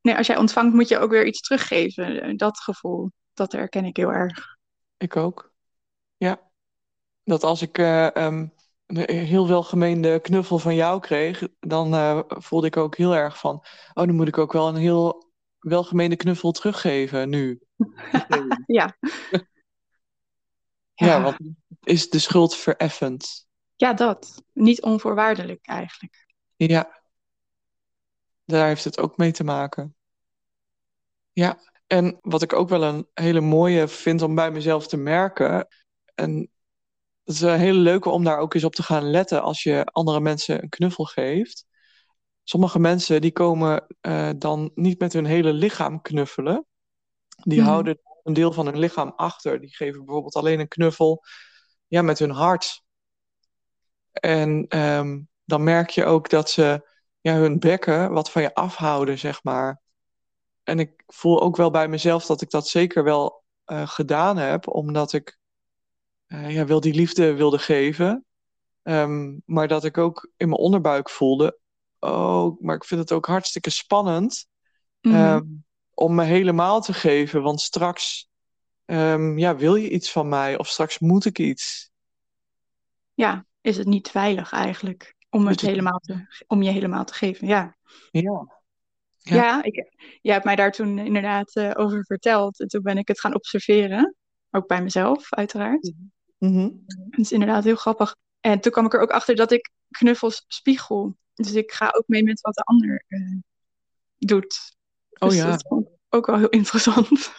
Nee, 0.08 0.16
als 0.16 0.26
jij 0.26 0.36
ontvangt, 0.36 0.74
moet 0.74 0.88
je 0.88 0.98
ook 0.98 1.10
weer 1.10 1.26
iets 1.26 1.40
teruggeven. 1.40 2.36
Dat 2.36 2.60
gevoel, 2.60 3.12
dat 3.34 3.52
herken 3.52 3.84
ik 3.84 3.96
heel 3.96 4.12
erg. 4.12 4.56
ik 4.96 5.16
ook. 5.16 5.52
Ja, 6.16 6.50
dat 7.24 7.42
als 7.42 7.62
ik 7.62 7.78
eh, 7.78 8.16
ehm, 8.16 8.46
een 8.86 9.08
heel 9.08 9.48
welgemeende 9.48 10.20
knuffel 10.20 10.58
van 10.58 10.74
jou 10.74 11.00
kreeg, 11.00 11.48
dan 11.60 11.94
eh, 11.94 12.20
voelde 12.28 12.66
ik 12.66 12.76
ook 12.76 12.96
heel 12.96 13.14
erg 13.14 13.38
van, 13.38 13.54
oh, 13.94 14.04
dan 14.06 14.14
moet 14.14 14.28
ik 14.28 14.38
ook 14.38 14.52
wel 14.52 14.68
een 14.68 14.76
heel 14.76 15.32
welgemeende 15.58 16.16
knuffel 16.16 16.52
teruggeven 16.52 17.28
nu. 17.28 17.60
Ja. 18.66 18.96
Ja, 20.94 21.22
want 21.22 21.36
is 21.80 22.10
de 22.10 22.18
schuld 22.18 22.56
vereffend. 22.56 23.46
ja, 23.76 23.92
dat. 23.92 24.42
Niet 24.52 24.82
onvoorwaardelijk 24.82 25.66
eigenlijk. 25.66 26.26
Ja, 26.56 26.98
daar 28.48 28.66
heeft 28.66 28.84
het 28.84 28.98
ook 28.98 29.16
mee 29.16 29.32
te 29.32 29.44
maken. 29.44 29.96
Ja, 31.38 31.58
en 31.86 32.18
wat 32.20 32.42
ik 32.42 32.52
ook 32.52 32.68
wel 32.68 32.82
een 32.82 33.06
hele 33.14 33.40
mooie 33.40 33.88
vind 33.88 34.22
om 34.22 34.34
bij 34.34 34.50
mezelf 34.50 34.86
te 34.86 34.96
merken, 34.96 35.68
en 36.14 36.50
het 37.24 37.34
is 37.34 37.40
een 37.40 37.58
hele 37.58 37.78
leuke 37.78 38.08
om 38.08 38.24
daar 38.24 38.38
ook 38.38 38.54
eens 38.54 38.64
op 38.64 38.74
te 38.74 38.82
gaan 38.82 39.10
letten 39.10 39.42
als 39.42 39.62
je 39.62 39.84
andere 39.84 40.20
mensen 40.20 40.62
een 40.62 40.68
knuffel 40.68 41.04
geeft. 41.04 41.66
Sommige 42.44 42.78
mensen 42.78 43.20
die 43.20 43.32
komen 43.32 43.86
eh, 44.00 44.30
dan 44.38 44.70
niet 44.74 45.00
met 45.00 45.12
hun 45.12 45.24
hele 45.24 45.52
lichaam 45.52 46.00
knuffelen. 46.02 46.66
Die 47.42 47.60
Mhm. 47.60 47.68
houden 47.68 48.00
een 48.22 48.32
deel 48.32 48.52
van 48.52 48.66
hun 48.66 48.78
lichaam 48.78 49.12
achter. 49.16 49.60
Die 49.60 49.76
geven 49.76 50.04
bijvoorbeeld 50.04 50.36
alleen 50.36 50.60
een 50.60 50.68
knuffel 50.68 51.24
ja, 51.86 52.02
met 52.02 52.18
hun 52.18 52.30
hart. 52.30 52.82
En 54.12 54.66
ehm, 54.68 55.20
dan 55.44 55.62
merk 55.64 55.90
je 55.90 56.04
ook 56.04 56.30
dat 56.30 56.50
ze 56.50 56.88
ja, 57.20 57.34
hun 57.34 57.58
bekken 57.58 58.12
wat 58.12 58.30
van 58.30 58.42
je 58.42 58.54
afhouden, 58.54 59.18
zeg 59.18 59.42
maar. 59.42 59.86
En 60.68 60.78
ik 60.78 61.02
voel 61.06 61.40
ook 61.40 61.56
wel 61.56 61.70
bij 61.70 61.88
mezelf 61.88 62.26
dat 62.26 62.40
ik 62.40 62.50
dat 62.50 62.68
zeker 62.68 63.04
wel 63.04 63.44
uh, 63.66 63.88
gedaan 63.88 64.36
heb, 64.36 64.68
omdat 64.68 65.12
ik 65.12 65.38
uh, 66.26 66.54
ja, 66.54 66.66
wel 66.66 66.80
die 66.80 66.94
liefde 66.94 67.34
wilde 67.34 67.58
geven. 67.58 68.24
Um, 68.82 69.42
maar 69.44 69.68
dat 69.68 69.84
ik 69.84 69.98
ook 69.98 70.30
in 70.36 70.48
mijn 70.48 70.60
onderbuik 70.60 71.10
voelde, 71.10 71.58
oh, 71.98 72.60
maar 72.60 72.76
ik 72.76 72.84
vind 72.84 73.00
het 73.00 73.12
ook 73.12 73.26
hartstikke 73.26 73.70
spannend 73.70 74.46
mm 75.00 75.12
-hmm. 75.12 75.22
um, 75.22 75.64
om 75.94 76.14
me 76.14 76.24
helemaal 76.24 76.80
te 76.80 76.92
geven. 76.92 77.42
Want 77.42 77.60
straks 77.60 78.28
um, 78.84 79.38
ja, 79.38 79.56
wil 79.56 79.74
je 79.74 79.90
iets 79.90 80.12
van 80.12 80.28
mij 80.28 80.58
of 80.58 80.68
straks 80.68 80.98
moet 80.98 81.24
ik 81.24 81.38
iets. 81.38 81.90
Ja, 83.14 83.46
is 83.60 83.76
het 83.76 83.86
niet 83.86 84.10
veilig 84.10 84.52
eigenlijk 84.52 85.14
om, 85.30 85.46
het 85.46 85.60
helemaal 85.60 85.98
te, 85.98 86.42
om 86.46 86.62
je 86.62 86.70
helemaal 86.70 87.04
te 87.04 87.14
geven? 87.14 87.46
Ja. 87.46 87.76
Ja. 88.10 88.57
Ja, 89.18 89.34
ja 89.34 89.62
ik, 89.62 89.74
jij 90.20 90.32
hebt 90.32 90.44
mij 90.44 90.56
daar 90.56 90.72
toen 90.72 90.98
inderdaad 90.98 91.56
uh, 91.56 91.70
over 91.74 92.04
verteld. 92.04 92.60
En 92.60 92.68
toen 92.68 92.82
ben 92.82 92.98
ik 92.98 93.08
het 93.08 93.20
gaan 93.20 93.34
observeren. 93.34 94.14
Ook 94.50 94.66
bij 94.66 94.82
mezelf, 94.82 95.32
uiteraard. 95.34 95.92
Mm 96.38 96.52
-hmm. 96.52 96.84
Het 97.10 97.20
is 97.20 97.32
inderdaad 97.32 97.64
heel 97.64 97.76
grappig. 97.76 98.16
En 98.40 98.60
toen 98.60 98.72
kwam 98.72 98.86
ik 98.86 98.94
er 98.94 99.00
ook 99.00 99.10
achter 99.10 99.34
dat 99.34 99.52
ik 99.52 99.70
knuffels 99.90 100.44
spiegel. 100.46 101.16
Dus 101.34 101.52
ik 101.52 101.72
ga 101.72 101.88
ook 101.96 102.04
mee 102.06 102.22
met 102.22 102.40
wat 102.40 102.54
de 102.54 102.62
ander 102.62 103.04
uh, 103.08 103.38
doet. 104.18 104.76
Oh 105.18 105.28
dus 105.28 105.38
ja. 105.38 105.50
dat 105.50 105.88
ook 106.08 106.26
wel 106.26 106.38
heel 106.38 106.48
interessant. 106.48 107.34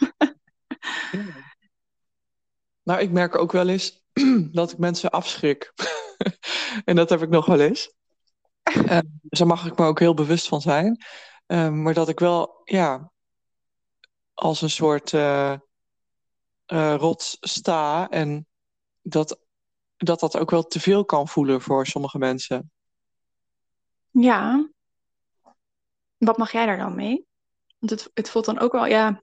ja. 1.12 1.48
Nou, 2.82 3.00
ik 3.00 3.10
merk 3.10 3.36
ook 3.36 3.52
wel 3.52 3.68
eens 3.68 4.02
dat 4.52 4.72
ik 4.72 4.78
mensen 4.78 5.10
afschrik. 5.10 5.72
en 6.84 6.96
dat 6.96 7.10
heb 7.10 7.22
ik 7.22 7.28
nog 7.28 7.46
wel 7.46 7.60
eens. 7.60 7.94
Uh, 8.76 8.98
dus 9.20 9.38
daar 9.38 9.48
mag 9.48 9.66
ik 9.66 9.78
me 9.78 9.86
ook 9.86 9.98
heel 9.98 10.14
bewust 10.14 10.48
van 10.48 10.60
zijn. 10.60 11.04
Uh, 11.50 11.70
maar 11.70 11.94
dat 11.94 12.08
ik 12.08 12.18
wel, 12.18 12.60
ja, 12.64 13.10
als 14.34 14.62
een 14.62 14.70
soort 14.70 15.12
uh, 15.12 15.56
rots 16.96 17.36
sta. 17.40 18.08
En 18.08 18.46
dat, 19.02 19.40
dat 19.96 20.20
dat 20.20 20.36
ook 20.36 20.50
wel 20.50 20.66
te 20.66 20.80
veel 20.80 21.04
kan 21.04 21.28
voelen 21.28 21.60
voor 21.60 21.86
sommige 21.86 22.18
mensen. 22.18 22.70
Ja. 24.10 24.68
Wat 26.16 26.36
mag 26.36 26.52
jij 26.52 26.66
daar 26.66 26.78
dan 26.78 26.94
mee? 26.94 27.26
Want 27.78 27.90
het, 27.90 28.10
het 28.14 28.30
voelt 28.30 28.44
dan 28.44 28.58
ook 28.58 28.72
wel, 28.72 28.86
ja. 28.86 29.22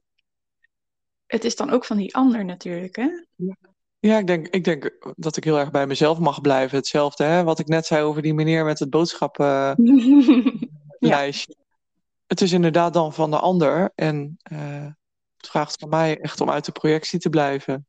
Het 1.26 1.44
is 1.44 1.56
dan 1.56 1.70
ook 1.70 1.84
van 1.84 1.96
die 1.96 2.14
ander 2.14 2.44
natuurlijk, 2.44 2.96
hè? 2.96 3.08
Ja. 3.34 3.56
Ja, 4.00 4.18
ik 4.18 4.26
denk, 4.26 4.48
ik 4.48 4.64
denk 4.64 4.98
dat 5.16 5.36
ik 5.36 5.44
heel 5.44 5.58
erg 5.58 5.70
bij 5.70 5.86
mezelf 5.86 6.18
mag 6.18 6.40
blijven. 6.40 6.76
Hetzelfde, 6.76 7.24
hè? 7.24 7.44
wat 7.44 7.58
ik 7.58 7.66
net 7.66 7.86
zei 7.86 8.02
over 8.02 8.22
die 8.22 8.34
meneer 8.34 8.64
met 8.64 8.78
het 8.78 8.90
boodschappenlijstje. 8.90 10.98
ja. 11.58 11.66
Het 12.28 12.40
is 12.40 12.52
inderdaad 12.52 12.92
dan 12.92 13.12
van 13.12 13.30
de 13.30 13.38
ander. 13.38 13.92
En 13.94 14.38
uh, 14.52 14.86
het 15.36 15.48
vraagt 15.48 15.76
van 15.78 15.88
mij 15.88 16.20
echt 16.20 16.40
om 16.40 16.50
uit 16.50 16.64
de 16.64 16.72
projectie 16.72 17.18
te 17.18 17.28
blijven. 17.28 17.86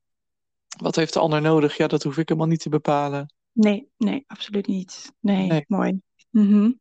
Wat 0.78 0.96
heeft 0.96 1.14
de 1.14 1.20
ander 1.20 1.42
nodig? 1.42 1.78
Ja, 1.78 1.88
dat 1.88 2.04
hoef 2.04 2.18
ik 2.18 2.30
helemaal 2.30 2.50
niet 2.50 2.60
te 2.60 2.70
bepalen. 2.70 3.34
Nee, 3.52 3.90
nee, 3.98 4.24
absoluut 4.28 4.68
niet. 4.68 5.12
Nee, 5.20 5.48
nee. 5.48 5.66
mooi. 5.68 6.02
Mm 6.30 6.48
-hmm. 6.48 6.80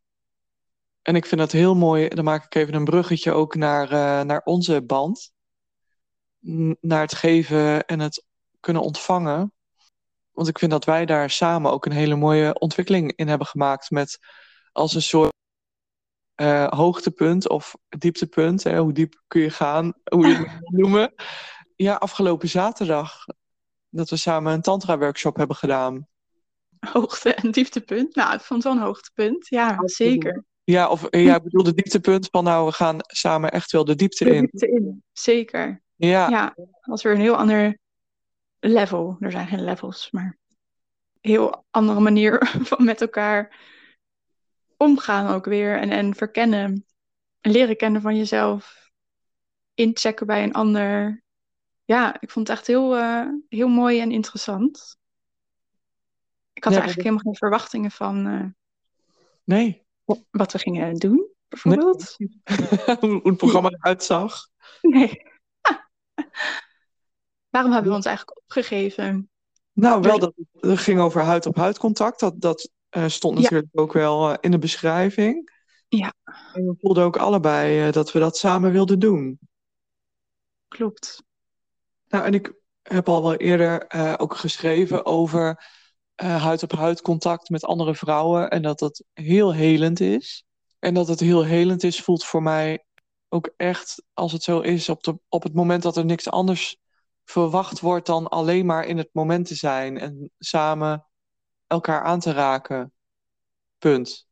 En 1.01 1.15
ik 1.15 1.25
vind 1.25 1.41
dat 1.41 1.51
heel 1.51 1.75
mooi. 1.75 2.07
Dan 2.07 2.23
maak 2.23 2.45
ik 2.45 2.55
even 2.55 2.73
een 2.73 2.83
bruggetje 2.83 3.31
ook 3.31 3.55
naar, 3.55 3.85
uh, 3.85 4.21
naar 4.21 4.41
onze 4.43 4.83
band. 4.83 5.31
N 6.45 6.77
naar 6.81 7.01
het 7.01 7.15
geven 7.15 7.85
en 7.85 7.99
het 7.99 8.25
kunnen 8.59 8.81
ontvangen. 8.81 9.53
Want 10.31 10.47
ik 10.47 10.59
vind 10.59 10.71
dat 10.71 10.85
wij 10.85 11.05
daar 11.05 11.29
samen 11.29 11.71
ook 11.71 11.85
een 11.85 11.91
hele 11.91 12.15
mooie 12.15 12.59
ontwikkeling 12.59 13.13
in 13.15 13.27
hebben 13.27 13.47
gemaakt. 13.47 13.89
Met 13.89 14.19
als 14.71 14.95
een 14.95 15.01
soort 15.01 15.37
uh, 16.41 16.67
hoogtepunt 16.67 17.49
of 17.49 17.75
dieptepunt. 17.89 18.63
Hè, 18.63 18.79
hoe 18.79 18.91
diep 18.91 19.21
kun 19.27 19.41
je 19.41 19.49
gaan, 19.49 19.93
hoe 20.03 20.27
je 20.27 20.35
het 20.35 20.47
moet 20.59 20.79
noemen. 20.79 21.13
Ja, 21.75 21.95
afgelopen 21.95 22.47
zaterdag. 22.47 23.25
Dat 23.89 24.09
we 24.09 24.15
samen 24.15 24.53
een 24.53 24.61
tantra-workshop 24.61 25.35
hebben 25.35 25.55
gedaan. 25.55 26.07
Hoogte- 26.79 27.33
en 27.33 27.51
dieptepunt? 27.51 28.15
Nou, 28.15 28.33
ik 28.33 28.41
vond 28.41 28.63
het 28.63 28.73
wel 28.73 28.81
een 28.81 28.87
hoogtepunt. 28.87 29.47
Ja, 29.47 29.79
zeker. 29.83 30.43
Ja, 30.63 30.89
of 30.89 31.07
ja, 31.09 31.35
ik 31.35 31.43
bedoel 31.43 31.63
de 31.63 31.73
dieptepunt 31.73 32.27
van 32.31 32.43
nou, 32.43 32.65
we 32.65 32.71
gaan 32.71 32.97
samen 32.99 33.51
echt 33.51 33.71
wel 33.71 33.85
de 33.85 33.95
diepte 33.95 34.23
de 34.23 34.29
in. 34.29 34.39
Diepte 34.39 34.67
in, 34.67 35.03
zeker. 35.11 35.81
Ja. 35.95 36.29
Ja, 36.29 36.55
was 36.81 37.03
weer 37.03 37.13
een 37.13 37.19
heel 37.19 37.35
ander 37.35 37.77
level. 38.59 39.17
Er 39.19 39.31
zijn 39.31 39.47
geen 39.47 39.63
levels, 39.63 40.11
maar 40.11 40.37
een 41.21 41.31
heel 41.31 41.65
andere 41.69 41.99
manier 41.99 42.47
van 42.69 42.85
met 42.85 43.01
elkaar 43.01 43.57
omgaan 44.79 45.33
ook 45.33 45.45
weer. 45.45 45.79
En, 45.79 45.89
en 45.89 46.15
verkennen. 46.15 46.85
En 47.41 47.51
leren 47.51 47.77
kennen 47.77 48.01
van 48.01 48.17
jezelf. 48.17 48.89
Inchecken 49.73 50.27
bij 50.27 50.43
een 50.43 50.53
ander. 50.53 51.23
Ja, 51.85 52.21
ik 52.21 52.31
vond 52.31 52.47
het 52.47 52.57
echt 52.57 52.67
heel, 52.67 52.97
uh, 52.97 53.27
heel 53.49 53.67
mooi 53.67 53.99
en 53.99 54.11
interessant. 54.11 54.97
Ik 56.53 56.63
had 56.63 56.73
Ja, 56.73 56.79
er 56.79 56.85
eigenlijk 56.85 57.09
helemaal 57.09 57.23
geen 57.23 57.49
verwachtingen 57.49 57.91
van 57.91 58.27
uh, 58.27 58.45
Nee. 59.43 59.85
wat 60.31 60.51
we 60.51 60.59
gingen 60.59 60.95
doen, 60.95 61.27
bijvoorbeeld. 61.47 62.15
hoe 62.99 63.19
het 63.23 63.37
programma 63.37 63.69
eruit 63.69 64.03
zag. 64.03 64.47
Nee. 64.81 65.21
Waarom 67.49 67.71
hebben 67.71 67.89
we 67.91 67.97
ons 67.97 68.05
eigenlijk 68.05 68.37
opgegeven? 68.37 69.29
Nou, 69.71 70.01
wel 70.01 70.19
dat 70.19 70.33
het 70.59 70.79
ging 70.79 70.99
over 70.99 71.21
huid-op-huid 71.21 71.77
contact. 71.77 72.19
Dat, 72.19 72.41
dat 72.41 72.71
uh, 72.97 73.07
stond 73.07 73.35
Ja. 73.35 73.41
natuurlijk 73.41 73.79
ook 73.79 73.93
wel 73.93 74.29
uh, 74.29 74.35
in 74.39 74.51
de 74.51 74.59
beschrijving. 74.59 75.57
Ja. 75.87 76.13
En 76.53 76.65
we 76.65 76.75
voelden 76.79 77.03
ook 77.03 77.17
allebei 77.17 77.87
uh, 77.87 77.93
dat 77.93 78.11
we 78.11 78.19
dat 78.19 78.37
samen 78.37 78.71
wilden 78.71 78.99
doen. 78.99 79.39
Klopt. 80.67 81.23
Nou, 82.07 82.25
en 82.25 82.33
ik 82.33 82.53
heb 82.81 83.09
al 83.09 83.21
wel 83.21 83.35
eerder 83.35 83.85
ook 84.19 84.35
geschreven 84.35 85.05
over 85.05 85.67
huid-op-huid 86.15 87.01
contact 87.01 87.49
met 87.49 87.65
andere 87.65 87.95
vrouwen. 87.95 88.49
En 88.49 88.61
dat 88.61 88.79
dat 88.79 89.03
heel 89.13 89.53
helend 89.53 89.99
is. 89.99 90.43
En 90.79 90.93
dat 90.93 91.07
het 91.07 91.19
heel 91.19 91.43
helend 91.43 91.83
is, 91.83 92.01
voelt 92.01 92.25
voor 92.25 92.43
mij 92.43 92.85
ook 93.29 93.53
echt, 93.57 94.03
als 94.13 94.31
het 94.31 94.43
zo 94.43 94.59
is, 94.59 94.89
op, 94.89 95.03
de, 95.03 95.19
op 95.27 95.43
het 95.43 95.53
moment 95.53 95.83
dat 95.83 95.97
er 95.97 96.05
niks 96.05 96.29
anders 96.29 96.77
verwacht 97.23 97.79
wordt 97.79 98.05
dan 98.05 98.27
alleen 98.27 98.65
maar 98.65 98.85
in 98.85 98.97
het 98.97 99.09
moment 99.11 99.47
te 99.47 99.55
zijn 99.55 99.97
en 99.97 100.31
samen 100.39 101.08
elkaar 101.69 102.03
aan 102.03 102.19
te 102.19 102.31
raken. 102.31 102.91
Punt. 103.77 104.27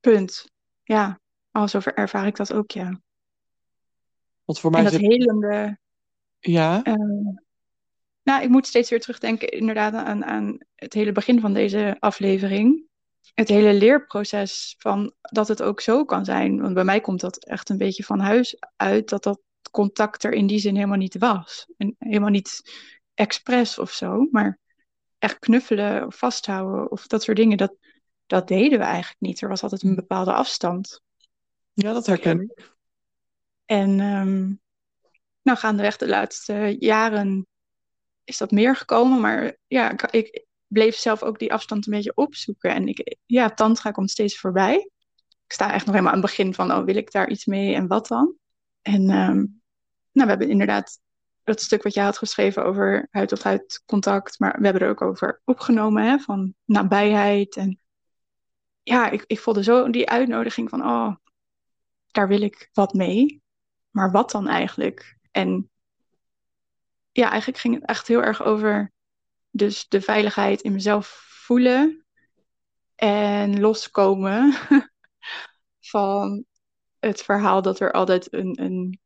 Punt. 0.00 0.52
Ja, 0.82 1.20
al 1.50 1.68
zover 1.68 1.94
ervaar 1.94 2.26
ik 2.26 2.36
dat 2.36 2.52
ook, 2.52 2.70
ja. 2.70 3.00
Want 4.44 4.60
voor 4.60 4.70
mij 4.70 4.78
En 4.78 4.84
dat 4.84 4.94
zit... 4.94 5.02
helende... 5.02 5.78
Ja? 6.38 6.86
Uh, 6.86 7.34
nou, 8.22 8.42
ik 8.42 8.48
moet 8.48 8.66
steeds 8.66 8.90
weer 8.90 9.00
terugdenken 9.00 9.48
inderdaad 9.48 9.94
aan, 9.94 10.24
aan 10.24 10.58
het 10.74 10.92
hele 10.92 11.12
begin 11.12 11.40
van 11.40 11.52
deze 11.52 11.96
aflevering. 11.98 12.86
Het 13.34 13.48
hele 13.48 13.74
leerproces 13.74 14.74
van 14.78 15.14
dat 15.20 15.48
het 15.48 15.62
ook 15.62 15.80
zo 15.80 16.04
kan 16.04 16.24
zijn. 16.24 16.60
Want 16.60 16.74
bij 16.74 16.84
mij 16.84 17.00
komt 17.00 17.20
dat 17.20 17.44
echt 17.44 17.68
een 17.68 17.78
beetje 17.78 18.04
van 18.04 18.20
huis 18.20 18.56
uit. 18.76 19.08
Dat 19.08 19.22
dat 19.22 19.40
contact 19.70 20.24
er 20.24 20.32
in 20.32 20.46
die 20.46 20.58
zin 20.58 20.74
helemaal 20.74 20.96
niet 20.96 21.18
was. 21.18 21.66
En 21.76 21.96
helemaal 21.98 22.30
niet 22.30 22.62
expres 23.14 23.78
of 23.78 23.90
zo. 23.90 24.28
Maar 24.30 24.58
echt 25.18 25.38
knuffelen 25.38 26.06
of 26.06 26.16
vasthouden 26.16 26.90
of 26.90 27.06
dat 27.06 27.22
soort 27.22 27.36
dingen. 27.36 27.56
Dat, 27.56 27.74
dat 28.26 28.48
deden 28.48 28.78
we 28.78 28.84
eigenlijk 28.84 29.20
niet. 29.20 29.40
Er 29.40 29.48
was 29.48 29.62
altijd 29.62 29.82
een 29.82 29.94
bepaalde 29.94 30.32
afstand. 30.32 31.02
Ja, 31.72 31.92
dat 31.92 32.06
herken 32.06 32.40
ik. 32.40 32.76
En 33.64 34.00
um, 34.00 34.60
nou, 35.42 35.58
gaandeweg 35.58 35.96
de 35.96 36.08
laatste 36.08 36.76
jaren 36.78 37.46
is 38.24 38.38
dat 38.38 38.50
meer 38.50 38.76
gekomen. 38.76 39.20
Maar 39.20 39.56
ja, 39.66 39.90
ik, 39.90 40.02
ik, 40.10 40.46
bleef 40.66 40.96
zelf 40.96 41.22
ook 41.22 41.38
die 41.38 41.52
afstand 41.52 41.86
een 41.86 41.92
beetje 41.92 42.14
opzoeken. 42.14 42.74
En 42.74 42.88
ik, 42.88 43.16
ja, 43.26 43.50
tantra 43.50 43.90
komt 43.90 44.10
steeds 44.10 44.38
voorbij. 44.38 44.90
Ik 45.46 45.52
sta 45.52 45.72
echt 45.72 45.84
nog 45.86 45.94
helemaal 45.94 46.14
aan 46.14 46.20
het 46.22 46.30
begin 46.30 46.54
van, 46.54 46.72
oh, 46.72 46.84
wil 46.84 46.96
ik 46.96 47.10
daar 47.12 47.30
iets 47.30 47.44
mee 47.44 47.74
en 47.74 47.86
wat 47.86 48.06
dan? 48.06 48.34
En 48.82 49.00
um, 49.00 49.62
nou, 50.12 50.26
we 50.26 50.28
hebben 50.28 50.48
inderdaad 50.48 51.00
dat 51.48 51.60
stuk 51.60 51.82
wat 51.82 51.94
jij 51.94 52.04
had 52.04 52.18
geschreven 52.18 52.64
over 52.64 53.08
huid-op-huid 53.10 53.82
contact. 53.86 54.38
Maar 54.38 54.56
we 54.58 54.64
hebben 54.64 54.82
er 54.82 54.90
ook 54.90 55.02
over 55.02 55.40
opgenomen, 55.44 56.04
hè, 56.04 56.18
van 56.18 56.54
nabijheid. 56.64 57.56
En 57.56 57.80
ja, 58.82 59.10
ik, 59.10 59.24
ik 59.26 59.40
voelde 59.40 59.62
zo 59.62 59.90
die 59.90 60.08
uitnodiging 60.08 60.68
van, 60.68 60.82
oh, 60.82 61.14
daar 62.10 62.28
wil 62.28 62.40
ik 62.40 62.68
wat 62.72 62.92
mee. 62.92 63.42
Maar 63.90 64.10
wat 64.10 64.30
dan 64.30 64.48
eigenlijk? 64.48 65.16
En 65.30 65.70
ja, 67.12 67.28
eigenlijk 67.30 67.60
ging 67.60 67.74
het 67.74 67.84
echt 67.84 68.08
heel 68.08 68.22
erg 68.22 68.42
over 68.42 68.92
dus 69.50 69.88
de 69.88 70.00
veiligheid 70.00 70.60
in 70.60 70.72
mezelf 70.72 71.26
voelen 71.28 72.06
en 72.94 73.60
loskomen 73.60 74.54
van 75.80 76.44
het 76.98 77.22
verhaal 77.22 77.62
dat 77.62 77.80
er 77.80 77.92
altijd 77.92 78.32
een, 78.32 78.62
een 78.62 79.00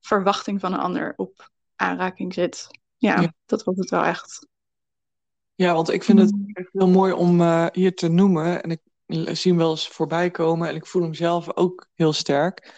verwachting 0.00 0.60
van 0.60 0.72
een 0.72 0.78
ander 0.78 1.12
op 1.16 1.50
aanraking 1.76 2.34
zit. 2.34 2.66
Ja, 2.96 3.20
ja, 3.20 3.34
dat 3.46 3.64
was 3.64 3.76
het 3.76 3.90
wel 3.90 4.04
echt. 4.04 4.46
Ja, 5.54 5.74
want 5.74 5.90
ik 5.90 6.04
vind 6.04 6.18
het 6.18 6.32
Mm. 6.32 6.50
echt 6.52 6.68
heel 6.72 6.88
mooi 6.88 7.12
om 7.12 7.40
eh, 7.40 7.66
hier 7.72 7.94
te 7.94 8.08
noemen. 8.08 8.62
En 8.62 8.70
ik 8.70 8.80
zie 9.36 9.50
hem 9.50 9.60
wel 9.60 9.70
eens 9.70 9.88
voorbij 9.88 10.30
komen 10.30 10.68
en 10.68 10.74
ik 10.74 10.86
voel 10.86 11.02
hem 11.02 11.14
zelf 11.14 11.56
ook 11.56 11.86
heel 11.94 12.12
sterk. 12.12 12.74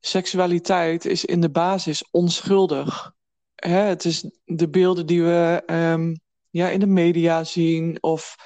Seksualiteit 0.00 1.04
is 1.04 1.24
in 1.24 1.40
de 1.40 1.50
basis 1.50 2.08
onschuldig. 2.10 3.12
Hè, 3.54 3.78
het 3.78 4.04
is 4.04 4.30
de 4.44 4.68
beelden 4.68 5.06
die 5.06 5.22
we 5.22 5.62
ehm, 5.66 6.14
ja, 6.50 6.68
in 6.68 6.80
de 6.80 6.86
media 6.86 7.44
zien 7.44 8.02
of 8.02 8.36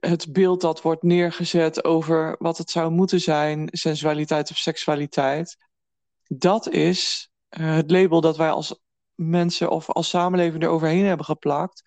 het 0.00 0.32
beeld 0.32 0.60
dat 0.60 0.82
wordt 0.82 1.02
neergezet 1.02 1.84
over 1.84 2.36
wat 2.38 2.58
het 2.58 2.70
zou 2.70 2.90
moeten 2.90 3.20
zijn, 3.20 3.68
sensualiteit 3.72 4.50
of 4.50 4.56
seksualiteit. 4.56 5.56
Dat 6.26 6.68
is 6.68 7.30
eh, 7.48 7.74
het 7.74 7.90
label 7.90 8.20
dat 8.20 8.36
wij 8.36 8.50
als 8.50 8.78
mensen 9.20 9.70
of 9.70 9.90
als 9.90 10.08
samenleving 10.08 10.62
eroverheen 10.62 11.04
hebben 11.04 11.26
geplakt. 11.26 11.82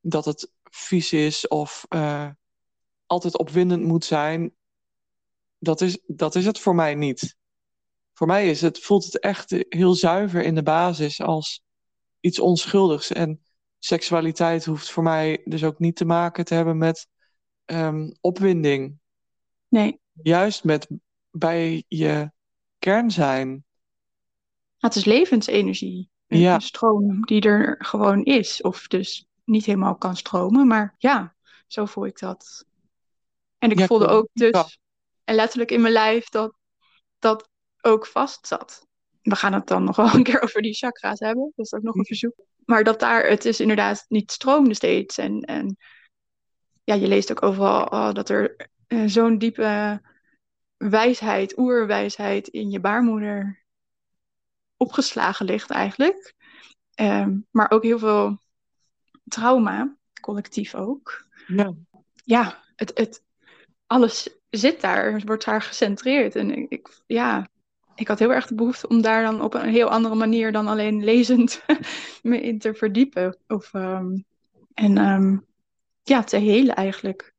Dat 0.00 0.24
het 0.24 0.52
vies 0.62 1.12
is 1.12 1.48
of 1.48 1.86
eh, 1.88 2.28
altijd 3.06 3.38
opwindend 3.38 3.82
moet 3.82 4.04
zijn. 4.04 4.54
Dat 5.58 5.80
is, 5.80 5.98
dat 6.06 6.34
is 6.34 6.46
het 6.46 6.58
voor 6.58 6.74
mij 6.74 6.94
niet. 6.94 7.36
Voor 8.12 8.26
mij 8.26 8.50
is 8.50 8.60
het, 8.60 8.78
voelt 8.78 9.04
het 9.04 9.18
echt 9.18 9.50
heel 9.68 9.94
zuiver 9.94 10.42
in 10.42 10.54
de 10.54 10.62
basis 10.62 11.20
als 11.20 11.62
iets 12.20 12.38
onschuldigs. 12.38 13.12
En 13.12 13.42
seksualiteit 13.78 14.64
hoeft 14.64 14.90
voor 14.90 15.02
mij 15.02 15.40
dus 15.44 15.64
ook 15.64 15.78
niet 15.78 15.96
te 15.96 16.04
maken 16.04 16.44
te 16.44 16.54
hebben 16.54 16.78
met 16.78 17.08
ehm, 17.64 18.10
opwinding. 18.20 18.98
Nee, 19.68 20.00
Juist 20.22 20.64
met 20.64 20.88
bij 21.30 21.84
je 21.88 22.32
kern 22.78 23.10
zijn. 23.10 23.64
het 24.78 24.94
is 24.94 25.04
levensenergie. 25.04 26.10
Een, 26.32 26.38
Ja. 26.38 26.54
een 26.54 26.60
stroom 26.60 27.22
die 27.24 27.40
er 27.40 27.76
gewoon 27.78 28.24
is. 28.24 28.62
Of 28.62 28.86
dus 28.86 29.26
niet 29.44 29.64
helemaal 29.64 29.96
kan 29.96 30.16
stromen. 30.16 30.66
Maar 30.66 30.94
ja, 30.98 31.34
zo 31.66 31.84
voel 31.84 32.06
ik 32.06 32.18
dat. 32.18 32.64
En 33.58 33.70
ik 33.70 33.78
Ja, 33.78 33.86
voelde 33.86 34.06
ook 34.06 34.28
dus 34.32 34.78
en 35.24 35.34
letterlijk 35.34 35.70
in 35.70 35.80
mijn 35.80 35.92
lijf 35.92 36.28
dat 36.28 36.54
dat 37.18 37.48
ook 37.80 38.06
vast 38.06 38.46
zat. 38.46 38.86
We 39.22 39.36
gaan 39.36 39.52
het 39.52 39.66
dan 39.66 39.84
nog 39.84 39.96
wel 39.96 40.06
een 40.14 40.22
keer 40.22 40.42
over 40.42 40.62
die 40.62 40.74
chakra's 40.74 41.18
hebben. 41.18 41.52
Dat 41.56 41.66
is 41.66 41.72
ook 41.72 41.82
nog 41.82 41.94
een 41.94 42.04
verzoek. 42.04 42.34
Maar 42.64 42.84
dat 42.84 43.00
daar, 43.00 43.26
het 43.26 43.44
is 43.44 43.60
inderdaad 43.60 44.04
niet 44.08 44.32
stroomde 44.32 44.74
steeds. 44.74 45.18
En, 45.18 45.40
en 45.40 45.76
ja, 46.84 46.94
je 46.94 47.08
leest 47.08 47.30
ook 47.30 47.42
overal 47.42 47.84
oh, 47.86 48.12
dat 48.12 48.28
er 48.28 48.68
eh, 48.86 49.02
zo'n 49.06 49.38
diepe 49.38 50.00
wijsheid, 50.76 51.58
oerwijsheid 51.58 52.48
in 52.48 52.70
je 52.70 52.80
baarmoeder 52.80 53.61
opgeslagen 54.82 55.46
ligt 55.46 55.70
eigenlijk. 55.70 56.34
Ehm, 56.94 57.38
maar 57.50 57.70
ook 57.70 57.82
heel 57.82 57.98
veel 57.98 58.38
trauma, 59.24 59.96
collectief 60.20 60.74
ook. 60.74 61.26
Ja. 61.46 61.74
Ja, 62.24 62.62
het, 62.76 62.90
het, 62.94 63.22
alles 63.86 64.28
zit 64.50 64.80
daar, 64.80 65.22
wordt 65.24 65.44
daar 65.44 65.62
gecentreerd. 65.62 66.36
En 66.36 66.50
ik, 66.56 66.70
ik- 66.70 67.02
ja, 67.06 67.48
ik 67.94 68.08
had 68.08 68.18
heel 68.18 68.32
erg 68.32 68.46
de 68.46 68.54
behoefte 68.54 68.88
om 68.88 69.02
daar 69.02 69.22
dan 69.22 69.42
op 69.42 69.54
een 69.54 69.68
heel 69.68 69.88
andere 69.88 70.14
manier 70.14 70.52
dan 70.52 70.66
alleen 70.66 71.04
lezend 71.04 71.62
me 72.22 72.40
in 72.40 72.58
te 72.58 72.74
verdiepen. 72.74 73.38
Of, 73.46 73.74
ehm, 73.74 74.18
en 74.74 74.98
ehm, 74.98 75.38
ja, 76.02 76.24
te 76.24 76.36
helen 76.36 76.74
eigenlijk. 76.74 77.34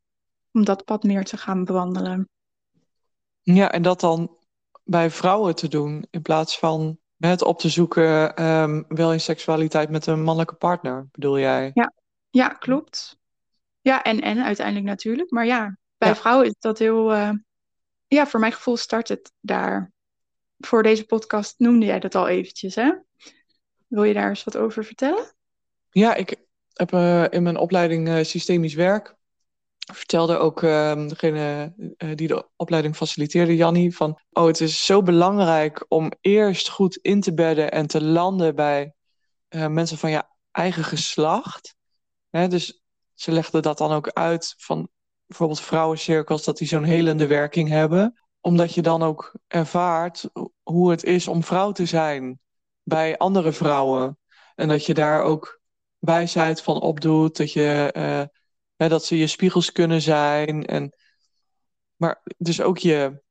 Om 0.52 0.66
dat 0.66 0.86
pad 0.86 1.04
meer 1.04 1.24
te 1.24 1.38
gaan 1.38 1.64
bewandelen. 1.66 2.30
Ja, 3.42 3.72
en 3.72 3.82
dat 3.82 4.00
dan 4.00 4.38
bij 4.84 5.10
vrouwen 5.10 5.56
te 5.56 5.68
doen 5.68 6.06
in 6.10 6.22
plaats 6.22 6.60
van 6.60 6.98
het 7.30 7.42
op 7.44 7.60
te 7.60 7.70
zoeken, 7.70 8.36
ehm, 8.36 8.84
wel 8.88 9.12
in 9.14 9.20
seksualiteit 9.22 9.90
met 9.90 10.06
een 10.06 10.24
mannelijke 10.24 10.56
partner, 10.56 11.08
bedoel 11.12 11.40
jij? 11.40 11.72
Ja, 12.30 12.48
klopt. 12.48 13.18
Ja, 13.82 14.04
en, 14.04 14.22
en 14.22 14.44
uiteindelijk 14.44 14.86
natuurlijk. 14.86 15.32
Maar 15.32 15.46
ja, 15.46 15.78
bij 15.98 16.10
Ja. 16.10 16.16
vrouwen 16.16 16.46
is 16.48 16.56
dat 16.60 16.80
heel... 16.80 17.14
eh, 17.14 17.30
ja, 18.08 18.28
voor 18.28 18.40
mijn 18.40 18.52
gevoel 18.52 18.78
start 18.78 19.08
het 19.08 19.32
daar. 19.40 19.92
Voor 20.58 20.84
deze 20.84 21.06
podcast 21.06 21.56
noemde 21.58 21.86
jij 21.86 22.00
dat 22.00 22.16
al 22.16 22.28
eventjes, 22.28 22.76
hè? 22.76 22.94
Wil 23.88 24.04
je 24.04 24.14
daar 24.14 24.30
eens 24.30 24.44
wat 24.44 24.58
over 24.58 24.84
vertellen? 24.86 25.36
Ja, 25.90 26.16
ik 26.16 26.36
heb 26.74 26.94
eh, 26.94 27.26
in 27.30 27.44
mijn 27.44 27.58
opleiding 27.58 28.08
eh, 28.08 28.24
systemisch 28.24 28.74
werk 28.74 29.16
vertelde 29.92 30.38
ook 30.38 30.64
ehm, 30.64 31.08
degene 31.08 31.74
eh, 31.98 32.10
die 32.16 32.28
de 32.28 32.50
opleiding 32.56 32.96
faciliteerde, 32.96 33.56
Jannie, 33.56 33.96
van 33.96 34.20
oh, 34.32 34.46
het 34.46 34.62
is 34.62 34.86
zo 34.86 35.02
belangrijk 35.02 35.86
om 35.88 36.12
eerst 36.22 36.70
goed 36.70 36.96
in 36.96 37.22
te 37.22 37.34
bedden 37.34 37.72
en 37.72 37.88
te 37.88 38.04
landen 38.04 38.56
bij 38.56 38.94
eh, 39.48 39.68
mensen 39.68 39.98
van 39.98 40.12
je 40.12 40.24
eigen 40.52 40.84
geslacht. 40.84 41.76
Hè, 42.30 42.48
dus 42.48 42.82
ze 43.14 43.32
legden 43.32 43.62
dat 43.62 43.78
dan 43.78 43.92
ook 43.92 44.10
uit 44.10 44.54
van 44.58 44.90
bijvoorbeeld 45.26 45.62
vrouwencirkels, 45.62 46.44
dat 46.44 46.58
die 46.58 46.68
zo'n 46.68 46.84
helende 46.84 47.28
werking 47.28 47.70
hebben. 47.70 48.20
Omdat 48.42 48.74
je 48.74 48.82
dan 48.82 49.04
ook 49.04 49.36
ervaart 49.48 50.30
hoe 50.64 50.92
het 50.92 51.04
is 51.04 51.28
om 51.28 51.44
vrouw 51.44 51.72
te 51.72 51.86
zijn 51.86 52.40
bij 52.84 53.18
andere 53.18 53.52
vrouwen. 53.52 54.18
En 54.56 54.68
dat 54.68 54.86
je 54.86 54.94
daar 54.94 55.22
ook 55.22 55.62
wijsheid 56.00 56.62
van 56.62 56.82
opdoet, 56.82 57.38
dat, 57.38 57.52
je, 57.52 57.92
eh, 57.94 58.24
hè, 58.84 58.90
dat 58.90 59.06
ze 59.06 59.18
je 59.18 59.28
spiegels 59.28 59.72
kunnen 59.72 60.02
zijn. 60.02 60.66
En, 60.66 60.96
maar 61.96 62.22
dus 62.38 62.62
ook 62.62 62.78
je, 62.78 63.22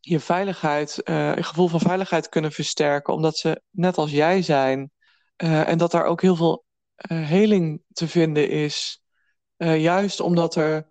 je 0.00 0.20
veiligheid, 0.20 1.02
eh, 1.02 1.34
je 1.34 1.42
gevoel 1.42 1.68
van 1.68 1.80
veiligheid 1.80 2.28
kunnen 2.28 2.52
versterken, 2.52 3.14
omdat 3.14 3.36
ze 3.36 3.62
net 3.70 3.96
als 3.98 4.10
jij 4.10 4.42
zijn. 4.42 4.90
Eh, 5.36 5.68
en 5.68 5.78
dat 5.78 5.90
daar 5.90 6.04
ook 6.04 6.22
heel 6.22 6.36
veel 6.36 6.64
eh, 6.94 7.28
heling 7.28 7.82
te 7.92 8.08
vinden 8.08 8.48
is. 8.50 9.02
Juist 9.56 10.20
omdat 10.20 10.54
er 10.54 10.90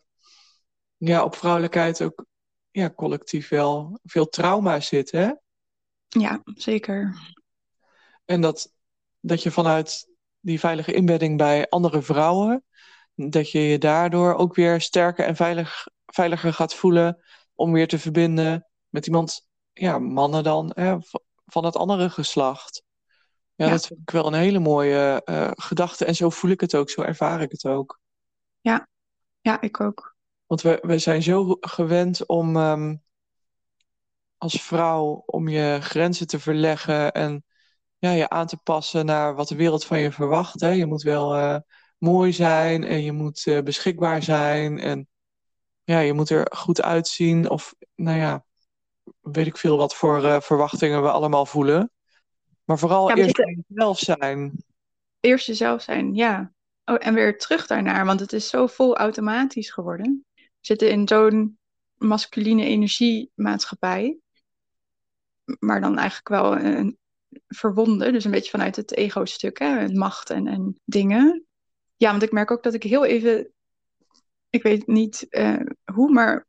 ja, 0.98 1.24
op 1.24 1.36
vrouwelijkheid 1.36 2.02
ook 2.02 2.26
ja, 2.72 2.90
collectief 2.90 3.50
wel 3.50 4.00
veel 4.04 4.26
trauma 4.26 4.80
zit. 4.80 5.12
Hè? 5.12 5.32
Ja, 6.08 6.42
zeker. 6.44 7.16
En 8.26 8.42
dat, 8.42 8.74
dat 9.20 9.44
je 9.44 9.52
vanuit 9.52 10.08
die 10.40 10.60
veilige 10.60 10.94
inbedding 10.94 11.38
bij 11.38 11.70
andere 11.70 12.02
vrouwen, 12.02 12.64
dat 13.18 13.52
je 13.52 13.60
je 13.60 13.78
daardoor 13.78 14.34
ook 14.36 14.56
weer 14.56 14.82
sterker 14.82 15.26
en 15.26 15.36
veilig, 15.36 15.88
veiliger 16.06 16.54
gaat 16.54 16.74
voelen 16.76 17.24
om 17.54 17.72
weer 17.72 17.88
te 17.88 18.00
verbinden 18.00 18.68
met 18.90 19.06
iemand, 19.06 19.48
ja, 19.74 20.00
mannen 20.00 20.44
dan, 20.44 20.72
hè, 20.76 20.98
van 21.46 21.66
het 21.66 21.76
andere 21.76 22.10
geslacht. 22.10 22.84
Ja, 23.56 23.66
Ja. 23.66 23.72
dat 23.72 23.88
vind 23.88 24.00
ik 24.00 24.10
wel 24.10 24.28
een 24.28 24.34
hele 24.34 24.60
mooie 24.60 25.22
eh, 25.26 25.52
gedachte. 25.54 26.06
En 26.06 26.16
zo 26.16 26.30
voel 26.30 26.52
ik 26.52 26.62
het 26.62 26.76
ook, 26.76 26.90
zo 26.90 27.02
ervaar 27.02 27.42
ik 27.42 27.52
het 27.52 27.66
ook. 27.66 28.00
Ja, 29.42 29.62
ik 29.62 29.80
ook. 29.82 30.16
Want 30.46 30.62
we, 30.62 30.78
we 30.82 31.00
zijn 31.00 31.24
zo 31.24 31.58
gewend 31.60 32.26
om 32.26 32.56
ehm, 32.58 32.96
als 34.38 34.62
vrouw 34.62 35.24
om 35.26 35.48
je 35.48 35.78
grenzen 35.82 36.28
te 36.28 36.40
verleggen 36.40 37.12
en 37.12 37.46
ja, 37.98 38.12
je 38.12 38.30
aan 38.30 38.48
te 38.48 38.58
passen 38.58 39.06
naar 39.06 39.36
wat 39.36 39.48
de 39.48 39.56
wereld 39.56 39.86
van 39.86 40.00
je 40.00 40.12
verwacht. 40.12 40.62
Hè. 40.62 40.70
Je 40.70 40.86
moet 40.86 41.02
wel 41.04 41.36
eh, 41.36 41.58
mooi 41.98 42.34
zijn 42.34 42.84
en 42.84 43.04
je 43.04 43.12
moet 43.12 43.46
eh, 43.48 43.62
beschikbaar 43.62 44.24
zijn 44.24 44.80
en 44.80 45.08
ja, 45.84 46.00
je 46.00 46.14
moet 46.14 46.30
er 46.30 46.52
goed 46.56 46.82
uitzien. 46.82 47.50
Of 47.50 47.76
nou 47.96 48.18
ja, 48.18 48.46
weet 49.22 49.48
ik 49.48 49.58
veel 49.58 49.78
wat 49.78 49.96
voor 49.96 50.24
eh, 50.26 50.42
verwachtingen 50.42 51.02
we 51.02 51.12
allemaal 51.12 51.46
voelen. 51.46 51.92
Maar 52.64 52.80
vooral 52.80 53.10
Ja, 53.10 53.16
eerst 53.16 53.36
zitten- 53.36 53.66
jezelf 53.68 54.00
zijn. 54.00 54.64
Eerst 55.20 55.48
jezelf 55.48 55.82
zijn, 55.82 56.16
ja. 56.16 56.54
Oh, 56.86 56.96
en 57.00 57.14
weer 57.14 57.38
terug 57.38 57.68
daarnaar, 57.68 58.06
want 58.06 58.20
het 58.20 58.34
is 58.34 58.50
zo 58.50 58.68
vol 58.68 58.98
automatisch 58.98 59.72
geworden. 59.72 60.26
We 60.36 60.44
zitten 60.60 60.92
in 60.92 61.08
zo'n 61.08 61.60
masculine 61.96 62.64
energiemaatschappij. 62.66 64.18
Maar 65.60 65.82
dan 65.82 65.98
eigenlijk 65.98 66.30
wel 66.30 66.58
een 66.58 66.98
verwonden, 67.48 68.14
dus 68.14 68.26
een 68.26 68.32
beetje 68.32 68.50
vanuit 68.50 68.76
het 68.76 68.96
ego-stuk, 68.96 69.60
hè, 69.60 69.78
en 69.78 69.98
macht 69.98 70.30
en, 70.30 70.48
en 70.48 70.80
dingen. 70.86 71.47
Ja, 71.98 72.10
want 72.10 72.24
ik 72.24 72.32
merk 72.32 72.52
ook 72.52 72.64
dat 72.64 72.74
ik 72.74 72.84
heel 72.84 73.06
even, 73.06 73.52
ik 74.50 74.64
weet 74.64 74.88
niet 74.88 75.26
eh, 75.30 75.60
hoe, 75.94 76.12
maar 76.12 76.48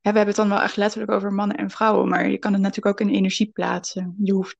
we 0.00 0.10
hebben 0.10 0.26
het 0.26 0.36
dan 0.36 0.48
wel 0.48 0.60
echt 0.60 0.76
letterlijk 0.76 1.12
over 1.12 1.32
mannen 1.32 1.56
en 1.56 1.70
vrouwen, 1.70 2.08
maar 2.08 2.30
je 2.30 2.38
kan 2.38 2.52
het 2.52 2.62
natuurlijk 2.62 3.00
ook 3.00 3.08
in 3.08 3.14
energie 3.14 3.50
plaatsen. 3.52 4.14
Je 4.22 4.32
hoeft 4.32 4.56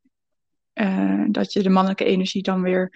eh, 0.73 1.25
dat 1.29 1.53
je 1.53 1.63
de 1.63 1.69
mannelijke 1.69 2.05
energie 2.05 2.43
dan 2.43 2.63
weer 2.63 2.93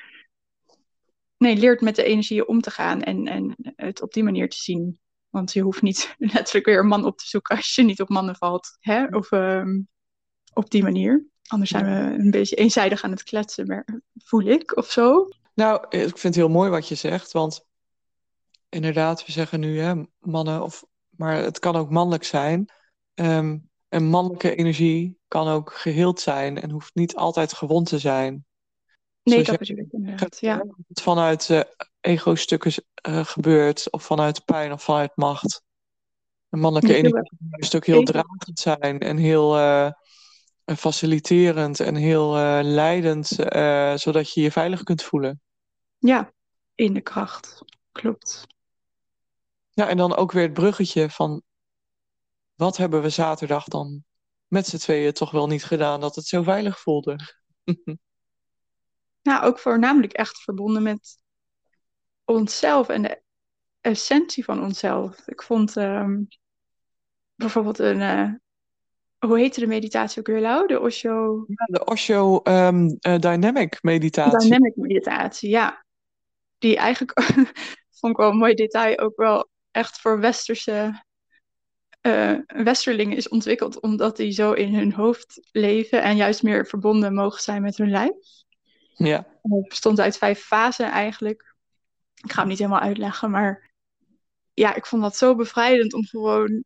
nee, 1.36 1.56
leert 1.56 1.80
met 1.80 1.96
de 1.96 2.04
energieën 2.04 2.48
om 2.48 2.60
te 2.60 2.70
gaan 2.70 3.02
en, 3.02 3.26
en 3.26 3.56
het 3.76 4.02
op 4.02 4.12
die 4.12 4.22
manier 4.22 4.48
te 4.48 4.56
zien. 4.56 4.98
Want 5.28 5.52
je 5.52 5.62
hoeft 5.62 5.82
niet 5.82 6.14
letterlijk 6.18 6.66
weer 6.66 6.78
een 6.78 6.86
man 6.86 7.04
op 7.04 7.18
te 7.18 7.26
zoeken 7.26 7.56
als 7.56 7.74
je 7.74 7.82
niet 7.82 8.00
op 8.00 8.08
mannen 8.08 8.36
valt. 8.36 8.76
Hè? 8.80 9.04
Of 9.04 9.32
ehm, 9.32 9.80
op 10.52 10.70
die 10.70 10.82
manier. 10.82 11.26
Anders 11.46 11.70
zijn 11.70 11.84
we 11.84 12.22
een 12.22 12.30
beetje 12.30 12.56
eenzijdig 12.56 13.02
aan 13.02 13.10
het 13.10 13.22
kletsen, 13.22 13.66
maar 13.66 14.00
voel 14.24 14.46
ik 14.46 14.76
of 14.76 14.90
zo. 14.90 15.28
Nou, 15.58 15.84
ik 15.88 16.18
vind 16.18 16.22
het 16.22 16.34
heel 16.34 16.48
mooi 16.48 16.70
wat 16.70 16.88
je 16.88 16.94
zegt, 16.94 17.32
want 17.32 17.66
inderdaad, 18.68 19.26
we 19.26 19.32
zeggen 19.32 19.60
nu 19.60 19.80
hè, 19.80 19.94
mannen, 20.18 20.62
of, 20.62 20.84
maar 21.08 21.34
het 21.34 21.58
kan 21.58 21.76
ook 21.76 21.90
mannelijk 21.90 22.24
zijn. 22.24 22.68
Ehm, 23.14 23.58
en 23.88 24.04
mannelijke 24.04 24.54
energie 24.54 25.18
kan 25.28 25.48
ook 25.48 25.72
geheeld 25.72 26.20
zijn 26.20 26.60
en 26.60 26.70
hoeft 26.70 26.94
niet 26.94 27.16
altijd 27.16 27.52
gewond 27.52 27.88
te 27.88 27.98
zijn. 27.98 28.46
Nee, 29.22 29.44
Zoals 29.44 29.46
dat 29.46 29.58
bedoel 29.58 29.84
ik 29.84 29.92
inderdaad. 29.92 30.40
Ja, 30.40 30.64
het 30.88 31.00
vanuit 31.00 31.50
eh, 31.50 31.60
ego-stukken 32.00 32.72
uh, 33.08 33.24
gebeurt, 33.24 33.90
of 33.90 34.02
vanuit 34.02 34.44
pijn 34.44 34.72
of 34.72 34.82
vanuit 34.82 35.16
macht. 35.16 35.62
Een 36.48 36.60
mannelijke 36.60 36.96
energie 36.96 37.22
kan 37.22 37.48
juist 37.50 37.74
ook 37.74 37.86
heel 37.86 38.02
dragend 38.02 38.58
zijn 38.58 38.98
en 38.98 39.16
heel 39.16 39.56
eh, 39.56 39.90
faciliterend 40.76 41.80
en 41.80 41.94
heel 41.94 42.36
eh, 42.36 42.58
leidend, 42.62 43.38
eh, 43.38 43.94
zodat 43.94 44.32
je 44.32 44.40
je 44.40 44.52
veilig 44.52 44.82
kunt 44.82 45.02
voelen. 45.02 45.40
Ja, 45.98 46.32
in 46.74 46.94
de 46.94 47.00
kracht. 47.00 47.62
Klopt. 47.92 48.46
Ja, 49.70 49.88
en 49.88 49.96
dan 49.96 50.16
ook 50.16 50.32
weer 50.32 50.42
het 50.42 50.52
bruggetje 50.52 51.10
van 51.10 51.42
wat 52.54 52.76
hebben 52.76 53.02
we 53.02 53.08
zaterdag 53.08 53.64
dan 53.64 54.04
met 54.46 54.66
z'n 54.66 54.76
tweeën 54.76 55.12
toch 55.12 55.30
wel 55.30 55.46
niet 55.46 55.64
gedaan 55.64 56.00
dat 56.00 56.14
het 56.14 56.26
zo 56.26 56.42
veilig 56.42 56.80
voelde. 56.80 57.18
Nou, 59.22 59.44
ook 59.44 59.58
voornamelijk 59.58 60.12
echt 60.12 60.42
verbonden 60.42 60.82
met 60.82 61.18
onszelf 62.24 62.88
en 62.88 63.02
de 63.02 63.22
essentie 63.80 64.44
van 64.44 64.62
onszelf. 64.62 65.26
Ik 65.26 65.42
vond 65.42 65.76
ehm, 65.76 66.22
bijvoorbeeld 67.34 67.78
een, 67.78 68.00
eh, 68.00 68.32
hoe 69.18 69.38
heette 69.38 69.60
de 69.60 69.66
meditatie 69.66 70.18
ook 70.18 70.26
weer, 70.26 70.40
Lau? 70.40 70.66
De 70.66 70.80
Osho 70.80 71.44
Ja, 71.46 71.64
de 71.66 71.84
Osho 71.84 72.42
ehm, 72.42 72.88
eh, 72.98 73.18
Dynamic 73.18 73.82
meditatie. 73.82 74.38
Dynamic 74.38 74.76
meditatie, 74.76 75.50
ja. 75.50 75.84
Die 76.58 76.76
eigenlijk, 76.76 77.20
vond 77.98 78.12
ik 78.12 78.18
wel 78.18 78.30
een 78.30 78.36
mooi 78.36 78.54
detail, 78.54 78.98
ook 78.98 79.16
wel 79.16 79.48
echt 79.70 80.00
voor 80.00 80.20
westerse 80.20 81.04
eh, 82.00 82.34
westerlingen 82.46 83.16
is 83.16 83.28
ontwikkeld, 83.28 83.80
omdat 83.80 84.16
die 84.16 84.30
zo 84.30 84.52
in 84.52 84.74
hun 84.74 84.92
hoofd 84.92 85.48
leven 85.50 86.02
en 86.02 86.16
juist 86.16 86.42
meer 86.42 86.66
verbonden 86.66 87.14
mogen 87.14 87.40
zijn 87.40 87.62
met 87.62 87.76
hun 87.76 87.90
lijf. 87.90 88.16
Ja, 88.94 89.26
Het 89.42 89.68
bestond 89.68 90.00
uit 90.00 90.18
vijf 90.18 90.40
fasen 90.40 90.90
eigenlijk. 90.90 91.54
Ik 92.14 92.32
ga 92.32 92.40
hem 92.40 92.48
niet 92.48 92.58
helemaal 92.58 92.80
uitleggen, 92.80 93.30
maar 93.30 93.70
ja, 94.54 94.74
ik 94.74 94.86
vond 94.86 95.02
dat 95.02 95.16
zo 95.16 95.34
bevrijdend 95.34 95.92
om 95.94 96.04
gewoon. 96.04 96.64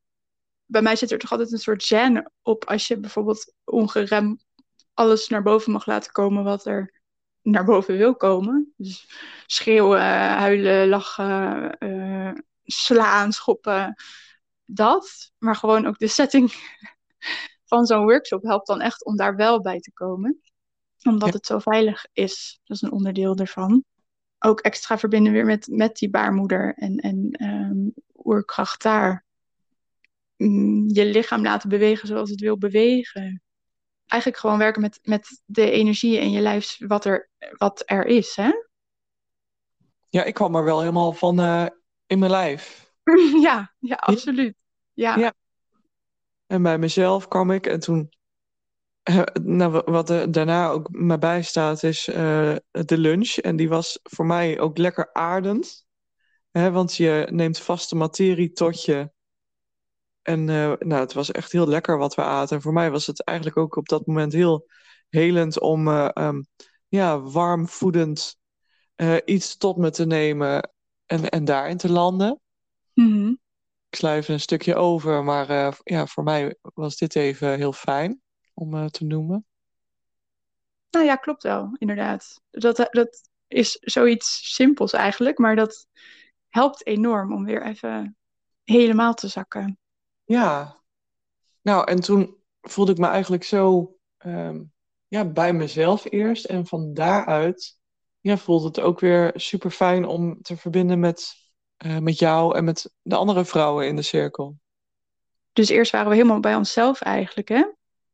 Bij 0.64 0.82
mij 0.82 0.96
zit 0.96 1.10
er 1.10 1.18
toch 1.18 1.30
altijd 1.30 1.52
een 1.52 1.58
soort 1.58 1.82
zen 1.82 2.32
op 2.42 2.64
als 2.64 2.86
je 2.86 2.98
bijvoorbeeld 2.98 3.54
ongeremd 3.64 4.44
alles 4.94 5.28
naar 5.28 5.42
boven 5.42 5.72
mag 5.72 5.86
laten 5.86 6.12
komen 6.12 6.44
wat 6.44 6.66
er 6.66 7.01
naar 7.42 7.64
boven 7.64 7.96
wil 7.96 8.16
komen. 8.16 8.72
Dus 8.76 9.08
schreeuwen, 9.46 10.00
huilen, 10.28 10.88
lachen, 10.88 11.78
eh, 11.78 12.32
slaan, 12.64 13.32
schoppen, 13.32 13.94
dat. 14.64 15.32
Maar 15.38 15.56
gewoon 15.56 15.86
ook 15.86 15.98
de 15.98 16.08
setting 16.08 16.52
van 17.70 17.86
zo'n 17.86 18.04
workshop 18.04 18.42
helpt 18.42 18.66
dan 18.66 18.80
echt 18.80 19.04
om 19.04 19.16
daar 19.16 19.36
wel 19.36 19.60
bij 19.60 19.80
te 19.80 19.92
komen 19.92 20.40
omdat 21.06 21.28
Ja. 21.28 21.34
het 21.34 21.46
zo 21.46 21.58
veilig 21.58 22.06
is. 22.12 22.60
Dat 22.64 22.76
is 22.76 22.82
een 22.82 22.92
onderdeel 22.92 23.36
ervan. 23.36 23.84
Ook 24.38 24.60
extra 24.60 24.98
verbinden 24.98 25.32
weer 25.32 25.44
met, 25.44 25.66
met 25.70 25.96
die 25.96 26.10
baarmoeder 26.10 26.74
en, 26.74 26.96
en 26.96 27.30
ehm, 27.30 27.88
oerkracht 28.26 28.82
daar. 28.82 29.24
Mm, 30.36 30.88
je 30.88 31.04
lichaam 31.04 31.42
laten 31.42 31.68
bewegen 31.68 32.08
zoals 32.08 32.30
het 32.30 32.40
wil 32.40 32.58
bewegen. 32.58 33.42
Eigenlijk 34.12 34.40
gewoon 34.40 34.58
werken 34.58 34.80
met, 34.82 34.98
met 35.02 35.42
de 35.44 35.70
energie 35.70 36.18
in 36.18 36.30
je 36.30 36.40
lijf 36.40 36.76
wat 36.86 37.04
er, 37.04 37.30
wat 37.56 37.82
er 37.86 38.06
is. 38.06 38.36
Hè? 38.36 38.50
ja 40.08 40.24
ik 40.24 40.34
kwam 40.34 40.54
er 40.56 40.64
wel 40.64 40.78
helemaal 40.80 41.12
van 41.12 41.40
eh, 41.40 41.66
in 42.06 42.18
mijn 42.18 42.30
lijf. 42.30 42.92
ja, 43.42 43.74
ja, 43.78 43.94
absoluut. 43.94 44.54
Ja. 44.92 45.16
Ja. 45.16 45.32
En 46.46 46.62
bij 46.62 46.78
mezelf 46.78 47.28
kwam 47.28 47.50
ik 47.50 47.66
en 47.66 47.80
toen. 47.80 48.12
eh, 49.02 49.22
nou, 49.42 49.72
wa- 49.72 49.84
wat 49.84 50.10
er 50.10 50.32
daarna 50.32 50.68
ook 50.68 50.88
mij 50.90 51.18
bijstaat 51.18 51.82
is 51.82 52.08
eh, 52.08 52.56
de 52.70 52.98
lunch. 52.98 53.30
En 53.36 53.56
die 53.56 53.68
was 53.68 53.98
voor 54.02 54.26
mij 54.26 54.60
ook 54.60 54.78
lekker 54.78 55.12
aardend. 55.12 55.86
Hè, 56.50 56.70
want 56.70 56.96
je 56.96 57.26
neemt 57.30 57.58
vaste 57.58 57.96
materie 57.96 58.52
tot 58.52 58.84
je. 58.84 59.11
En 60.22 60.48
eh, 60.48 60.72
nou, 60.78 61.00
het 61.00 61.12
was 61.12 61.30
echt 61.30 61.52
heel 61.52 61.66
lekker 61.66 61.98
wat 61.98 62.14
we 62.14 62.22
aten. 62.22 62.56
En 62.56 62.62
voor 62.62 62.72
mij 62.72 62.90
was 62.90 63.06
het 63.06 63.24
eigenlijk 63.24 63.58
ook 63.58 63.76
op 63.76 63.88
dat 63.88 64.06
moment 64.06 64.32
heel 64.32 64.66
helend 65.08 65.60
om 65.60 65.88
ehm, 65.88 66.42
ja, 66.88 67.20
warm 67.20 67.68
voedend 67.68 68.36
eh, 68.94 69.16
iets 69.24 69.56
tot 69.56 69.76
me 69.76 69.90
te 69.90 70.06
nemen 70.06 70.70
en, 71.06 71.28
en 71.28 71.44
daarin 71.44 71.76
te 71.76 71.92
landen. 71.92 72.40
Mhm. 72.94 73.34
Ik 73.88 74.02
even 74.02 74.34
een 74.34 74.40
stukje 74.40 74.74
over, 74.74 75.24
maar 75.24 75.76
ja, 75.82 76.06
voor 76.06 76.22
mij 76.22 76.56
was 76.60 76.96
dit 76.96 77.16
even 77.16 77.56
heel 77.56 77.72
fijn 77.72 78.20
om 78.54 78.90
te 78.90 79.04
noemen. 79.04 79.46
Nou 80.90 81.04
ja, 81.04 81.16
klopt 81.16 81.42
wel, 81.42 81.76
inderdaad. 81.78 82.40
Dat, 82.50 82.76
dat 82.90 83.30
is 83.46 83.78
zoiets 83.80 84.54
simpels 84.54 84.92
eigenlijk, 84.92 85.38
maar 85.38 85.56
dat 85.56 85.86
helpt 86.48 86.86
enorm 86.86 87.32
om 87.32 87.44
weer 87.44 87.62
even 87.66 88.16
helemaal 88.64 89.14
te 89.14 89.28
zakken. 89.28 89.78
Ja, 90.32 90.80
nou 91.62 91.90
en 91.90 92.00
toen 92.00 92.36
voelde 92.60 92.92
ik 92.92 92.98
me 92.98 93.06
eigenlijk 93.06 93.44
zo 93.44 93.96
ehm, 94.16 94.62
ja, 95.08 95.24
bij 95.24 95.52
mezelf 95.52 96.04
eerst. 96.10 96.44
En 96.44 96.66
van 96.66 96.94
daaruit 96.94 97.78
ja, 98.20 98.36
voelde 98.36 98.66
het 98.66 98.80
ook 98.80 99.00
weer 99.00 99.30
super 99.34 99.70
fijn 99.70 100.04
om 100.04 100.42
te 100.42 100.56
verbinden 100.56 101.00
met, 101.00 101.34
eh, 101.76 101.98
met 101.98 102.18
jou 102.18 102.56
en 102.56 102.64
met 102.64 102.94
de 103.02 103.16
andere 103.16 103.44
vrouwen 103.44 103.86
in 103.86 103.96
de 103.96 104.02
cirkel. 104.02 104.58
Dus 105.52 105.68
eerst 105.68 105.92
waren 105.92 106.08
we 106.08 106.14
helemaal 106.14 106.40
bij 106.40 106.54
onszelf 106.54 107.00
eigenlijk, 107.00 107.48
hè? 107.48 107.64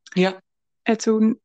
Ja, 0.03 0.43
En 0.83 0.99
toen 0.99 1.41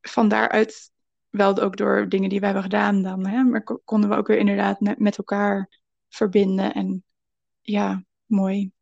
van 0.00 0.28
daaruit, 0.28 0.90
wel 1.30 1.58
ook 1.58 1.76
door 1.76 2.08
dingen 2.08 2.28
die 2.28 2.38
we 2.38 2.44
hebben 2.44 2.62
gedaan 2.62 3.02
dan, 3.02 3.26
hè? 3.26 3.42
Maar 3.42 3.62
ko- 3.62 3.80
konden 3.84 4.10
we 4.10 4.16
ook 4.16 4.26
weer 4.26 4.38
inderdaad 4.38 4.80
met, 4.80 4.98
met 4.98 5.18
elkaar 5.18 5.80
verbinden. 6.08 6.74
En 6.74 7.04
ja, 7.60 8.04
mooi. 8.26 8.72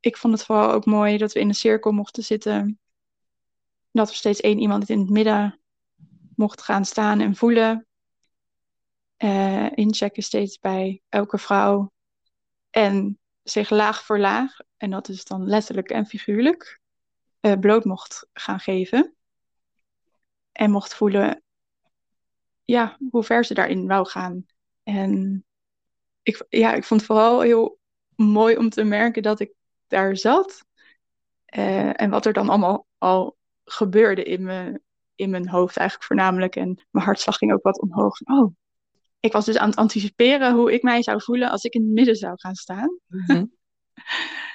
Ik 0.00 0.16
vond 0.16 0.34
het 0.34 0.44
vooral 0.44 0.72
ook 0.72 0.84
mooi 0.84 1.16
dat 1.16 1.32
we 1.32 1.40
in 1.40 1.48
een 1.48 1.54
cirkel 1.54 1.92
mochten 1.92 2.22
zitten. 2.22 2.78
Dat 3.90 4.08
er 4.08 4.14
steeds 4.14 4.40
één 4.40 4.58
iemand 4.58 4.88
in 4.88 4.98
het 4.98 5.10
midden 5.10 5.60
mocht 6.34 6.62
gaan 6.62 6.84
staan 6.84 7.20
en 7.20 7.36
voelen. 7.36 7.86
Eh, 9.16 9.66
inchecken 9.74 10.22
steeds 10.22 10.58
bij 10.58 11.02
elke 11.08 11.38
vrouw. 11.38 11.92
En 12.70 13.18
zich 13.42 13.70
laag 13.70 14.04
voor 14.04 14.18
laag, 14.18 14.56
en 14.76 14.90
dat 14.90 15.08
is 15.08 15.24
dan 15.24 15.46
letterlijk 15.46 15.90
en 15.90 16.06
figuurlijk, 16.06 16.80
eh, 17.40 17.58
bloot 17.58 17.84
mocht 17.84 18.26
gaan 18.32 18.60
geven. 18.60 19.14
En 20.52 20.70
mocht 20.70 20.94
voelen, 20.94 21.42
ja, 22.64 22.96
hoe 23.10 23.24
ver 23.24 23.44
ze 23.44 23.54
daarin 23.54 23.86
wou 23.86 24.08
gaan. 24.08 24.46
En 24.82 25.44
ik, 26.22 26.46
ja, 26.48 26.74
ik 26.74 26.84
vond 26.84 27.00
het 27.00 27.10
vooral 27.10 27.40
heel 27.40 27.78
mooi 28.14 28.56
om 28.56 28.70
te 28.70 28.84
merken 28.84 29.22
dat 29.22 29.40
ik 29.40 29.52
daar 29.90 30.16
zat. 30.16 30.64
Eh, 31.44 32.00
en 32.00 32.10
wat 32.10 32.26
er 32.26 32.32
dan 32.32 32.48
allemaal 32.48 32.86
al 32.98 33.36
gebeurde 33.64 34.22
in 34.22 34.42
mijn, 34.42 34.82
in 35.14 35.30
mijn 35.30 35.48
hoofd 35.48 35.76
eigenlijk 35.76 36.06
voornamelijk. 36.06 36.56
En 36.56 36.86
mijn 36.90 37.04
hartslag 37.04 37.36
ging 37.36 37.52
ook 37.52 37.62
wat 37.62 37.80
omhoog. 37.80 38.20
Oh, 38.20 38.54
ik 39.20 39.32
was 39.32 39.44
dus 39.44 39.56
aan 39.56 39.68
het 39.68 39.78
anticiperen 39.78 40.54
hoe 40.54 40.72
ik 40.72 40.82
mij 40.82 41.02
zou 41.02 41.22
voelen 41.22 41.50
als 41.50 41.64
ik 41.64 41.74
in 41.74 41.82
het 41.82 41.90
midden 41.90 42.16
zou 42.16 42.34
gaan 42.36 42.54
staan. 42.54 42.98
Mhm. 43.06 43.44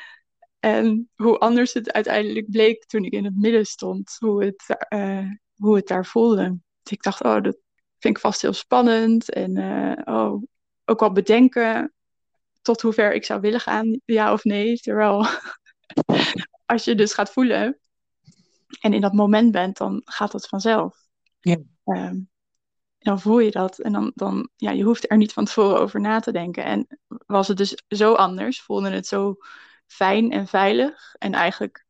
En 0.59 1.09
hoe 1.15 1.37
anders 1.37 1.73
het 1.73 1.91
uiteindelijk 1.91 2.49
bleek 2.49 2.85
toen 2.85 3.03
ik 3.03 3.11
in 3.11 3.25
het 3.25 3.35
midden 3.35 3.65
stond, 3.65 4.15
hoe 4.19 4.43
het, 4.43 4.87
eh, 4.87 5.29
hoe 5.55 5.75
het 5.75 5.87
daar 5.87 6.05
voelde. 6.05 6.59
Dus 6.81 6.91
ik 6.91 7.03
dacht, 7.03 7.23
oh, 7.23 7.41
dat 7.41 7.57
vind 7.99 8.15
ik 8.15 8.19
vast 8.19 8.41
heel 8.41 8.53
spannend. 8.53 9.29
En 9.29 9.57
eh, 9.57 10.15
oh, 10.15 10.43
ook 10.85 10.99
wel 10.99 11.11
bedenken 11.11 11.94
tot 12.65 12.81
hoe 12.81 12.93
ver 12.93 13.13
ik 13.13 13.25
zou 13.25 13.39
willen 13.41 13.59
gaan, 13.59 13.99
ja 14.05 14.33
of 14.33 14.43
nee. 14.43 14.77
Terwijl 14.77 15.25
als 16.65 16.83
je 16.83 16.95
dus 16.95 17.13
gaat 17.13 17.31
voelen 17.31 17.79
en 18.79 18.93
in 18.93 19.01
dat 19.01 19.13
moment 19.13 19.51
bent, 19.51 19.77
dan 19.77 20.01
gaat 20.05 20.31
dat 20.31 20.47
vanzelf. 20.47 20.97
Ja. 21.39 21.57
Ehm, 21.83 22.19
dan 22.97 23.19
voel 23.19 23.39
je 23.39 23.51
dat 23.51 23.79
en 23.79 23.91
dan, 23.91 24.11
dan, 24.15 24.49
ja, 24.55 24.71
je 24.71 24.83
hoeft 24.83 25.11
er 25.11 25.17
niet 25.17 25.33
van 25.33 25.45
tevoren 25.45 25.79
over 25.79 26.01
na 26.01 26.19
te 26.19 26.31
denken. 26.31 26.63
En 26.63 26.87
was 27.25 27.47
het 27.47 27.57
dus 27.57 27.83
zo 27.87 28.13
anders, 28.13 28.61
voelde 28.61 28.89
het 28.89 29.07
zo 29.07 29.35
fijn 29.85 30.31
en 30.31 30.47
veilig 30.47 31.15
en 31.17 31.33
eigenlijk 31.33 31.85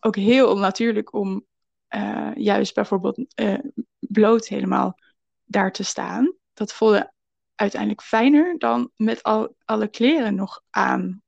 ook 0.00 0.16
heel 0.16 0.50
onnatuurlijk 0.50 1.12
om 1.12 1.46
eh, 1.86 2.30
juist 2.34 2.74
bijvoorbeeld 2.74 3.34
eh, 3.34 3.58
bloot 3.98 4.46
helemaal 4.46 4.98
daar 5.44 5.72
te 5.72 5.84
staan. 5.84 6.34
Dat 6.52 6.72
voelde 6.72 7.12
uiteindelijk 7.54 8.02
fijner 8.02 8.58
dan 8.58 8.90
met 8.96 9.22
al, 9.22 9.54
alle 9.64 9.88
kleren 9.88 10.34
nog 10.34 10.62
aan. 10.70 11.22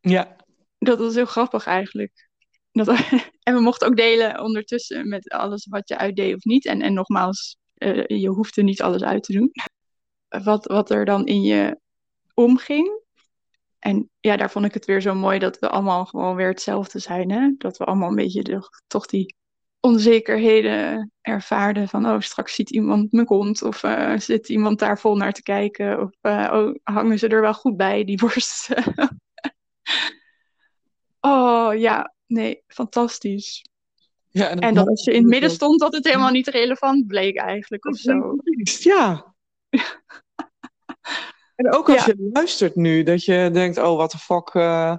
Ja, 0.00 0.36
Dat 0.78 0.98
was 0.98 1.14
heel 1.14 1.26
grappig 1.26 1.66
eigenlijk. 1.66 2.28
Dat, 2.72 2.88
en 3.42 3.54
we 3.54 3.60
mochten 3.60 3.88
ook 3.88 3.96
delen 3.96 4.40
ondertussen 4.40 5.08
met 5.08 5.28
alles 5.28 5.66
wat 5.66 5.88
je 5.88 5.98
uitdeed 5.98 6.34
of 6.34 6.44
niet. 6.44 6.66
En, 6.66 6.82
en 6.82 6.94
nogmaals, 6.94 7.56
eh, 7.74 8.06
je 8.06 8.28
hoefde 8.28 8.62
niet 8.62 8.82
alles 8.82 9.02
uit 9.02 9.22
te 9.22 9.32
doen. 9.32 9.50
Wat, 10.44 10.66
wat 10.66 10.90
er 10.90 11.04
dan 11.04 11.26
in 11.26 11.42
je 11.42 11.80
omging. 12.34 13.00
En 13.78 14.10
ja, 14.20 14.36
daar 14.36 14.50
vond 14.50 14.64
ik 14.64 14.74
het 14.74 14.84
weer 14.84 15.00
zo 15.00 15.14
mooi 15.14 15.38
dat 15.38 15.58
we 15.58 15.68
allemaal 15.68 16.04
gewoon 16.04 16.36
weer 16.36 16.48
hetzelfde 16.48 16.98
zijn. 16.98 17.30
Hè? 17.30 17.54
Dat 17.58 17.76
we 17.76 17.84
allemaal 17.84 18.08
een 18.08 18.14
beetje 18.14 18.42
de, 18.42 18.68
toch 18.86 19.06
die 19.06 19.34
onzekerheden 19.80 21.12
ervaarde. 21.20 21.88
Van, 21.88 22.06
oh, 22.06 22.20
straks 22.20 22.54
ziet 22.54 22.70
iemand 22.70 23.12
mijn 23.12 23.26
kont. 23.26 23.62
Of 23.62 23.82
uh, 23.82 24.18
zit 24.18 24.48
iemand 24.48 24.78
daar 24.78 24.98
vol 24.98 25.16
naar 25.16 25.32
te 25.32 25.42
kijken. 25.42 26.00
Of 26.00 26.10
uh, 26.22 26.50
oh, 26.52 26.74
hangen 26.82 27.18
ze 27.18 27.28
er 27.28 27.40
wel 27.40 27.54
goed 27.54 27.76
bij, 27.76 28.04
die 28.04 28.18
borsten. 28.24 28.94
oh, 31.20 31.74
ja. 31.74 32.14
Nee, 32.26 32.62
fantastisch. 32.66 33.64
Ja, 34.28 34.48
en, 34.48 34.58
en 34.58 34.74
dat 34.74 34.88
als 34.88 35.04
je 35.04 35.12
in 35.12 35.20
het 35.20 35.30
midden 35.30 35.50
stond, 35.50 35.80
dat 35.80 35.92
het 35.92 36.04
helemaal 36.04 36.30
niet 36.30 36.48
relevant 36.48 37.06
bleek 37.06 37.36
eigenlijk 37.36 37.86
of 37.86 37.96
zo. 37.96 38.36
Ja. 38.64 39.34
en 41.56 41.72
ook 41.74 41.88
als 41.90 42.04
je 42.04 42.28
luistert 42.32 42.76
nu, 42.76 43.02
dat 43.02 43.24
je 43.24 43.50
denkt, 43.52 43.78
oh, 43.78 43.96
wat 43.96 44.10
de 44.10 44.18
fuck, 44.18 44.54
uh, 44.54 44.96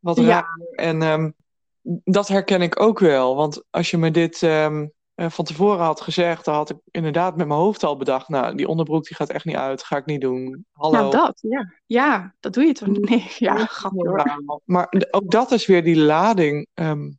wat 0.00 0.18
raar. 0.18 0.60
En 0.74 1.02
um, 1.02 1.34
dat 2.04 2.28
herken 2.28 2.62
ik 2.62 2.80
ook 2.80 2.98
wel. 2.98 3.36
Want 3.36 3.64
als 3.70 3.90
je 3.90 3.96
me 3.96 4.10
dit 4.10 4.42
um, 4.42 4.92
van 5.14 5.44
tevoren 5.44 5.84
had 5.84 6.00
gezegd, 6.00 6.44
dan 6.44 6.54
had 6.54 6.70
ik 6.70 6.76
inderdaad 6.90 7.36
met 7.36 7.46
mijn 7.46 7.58
hoofd 7.60 7.82
al 7.82 7.96
bedacht, 7.96 8.28
nou, 8.28 8.56
die 8.56 8.68
onderbroek 8.68 9.04
die 9.04 9.16
gaat 9.16 9.30
echt 9.30 9.44
niet 9.44 9.56
uit, 9.56 9.84
ga 9.84 9.96
ik 9.96 10.06
niet 10.06 10.20
doen. 10.20 10.66
Hallo. 10.72 10.98
Nou, 10.98 11.10
dat, 11.10 11.38
ja. 11.40 11.72
Ja, 11.86 12.34
dat 12.40 12.52
doe 12.54 12.64
je 12.64 12.72
toch 12.72 12.88
niet? 12.88 13.08
Nee, 13.08 13.26
ja, 13.38 13.64
grappig. 13.64 14.38
Maar 14.64 14.92
ook 15.10 15.30
dat 15.30 15.52
is 15.52 15.66
weer 15.66 15.84
die 15.84 15.96
lading 15.96 16.66
um, 16.74 17.18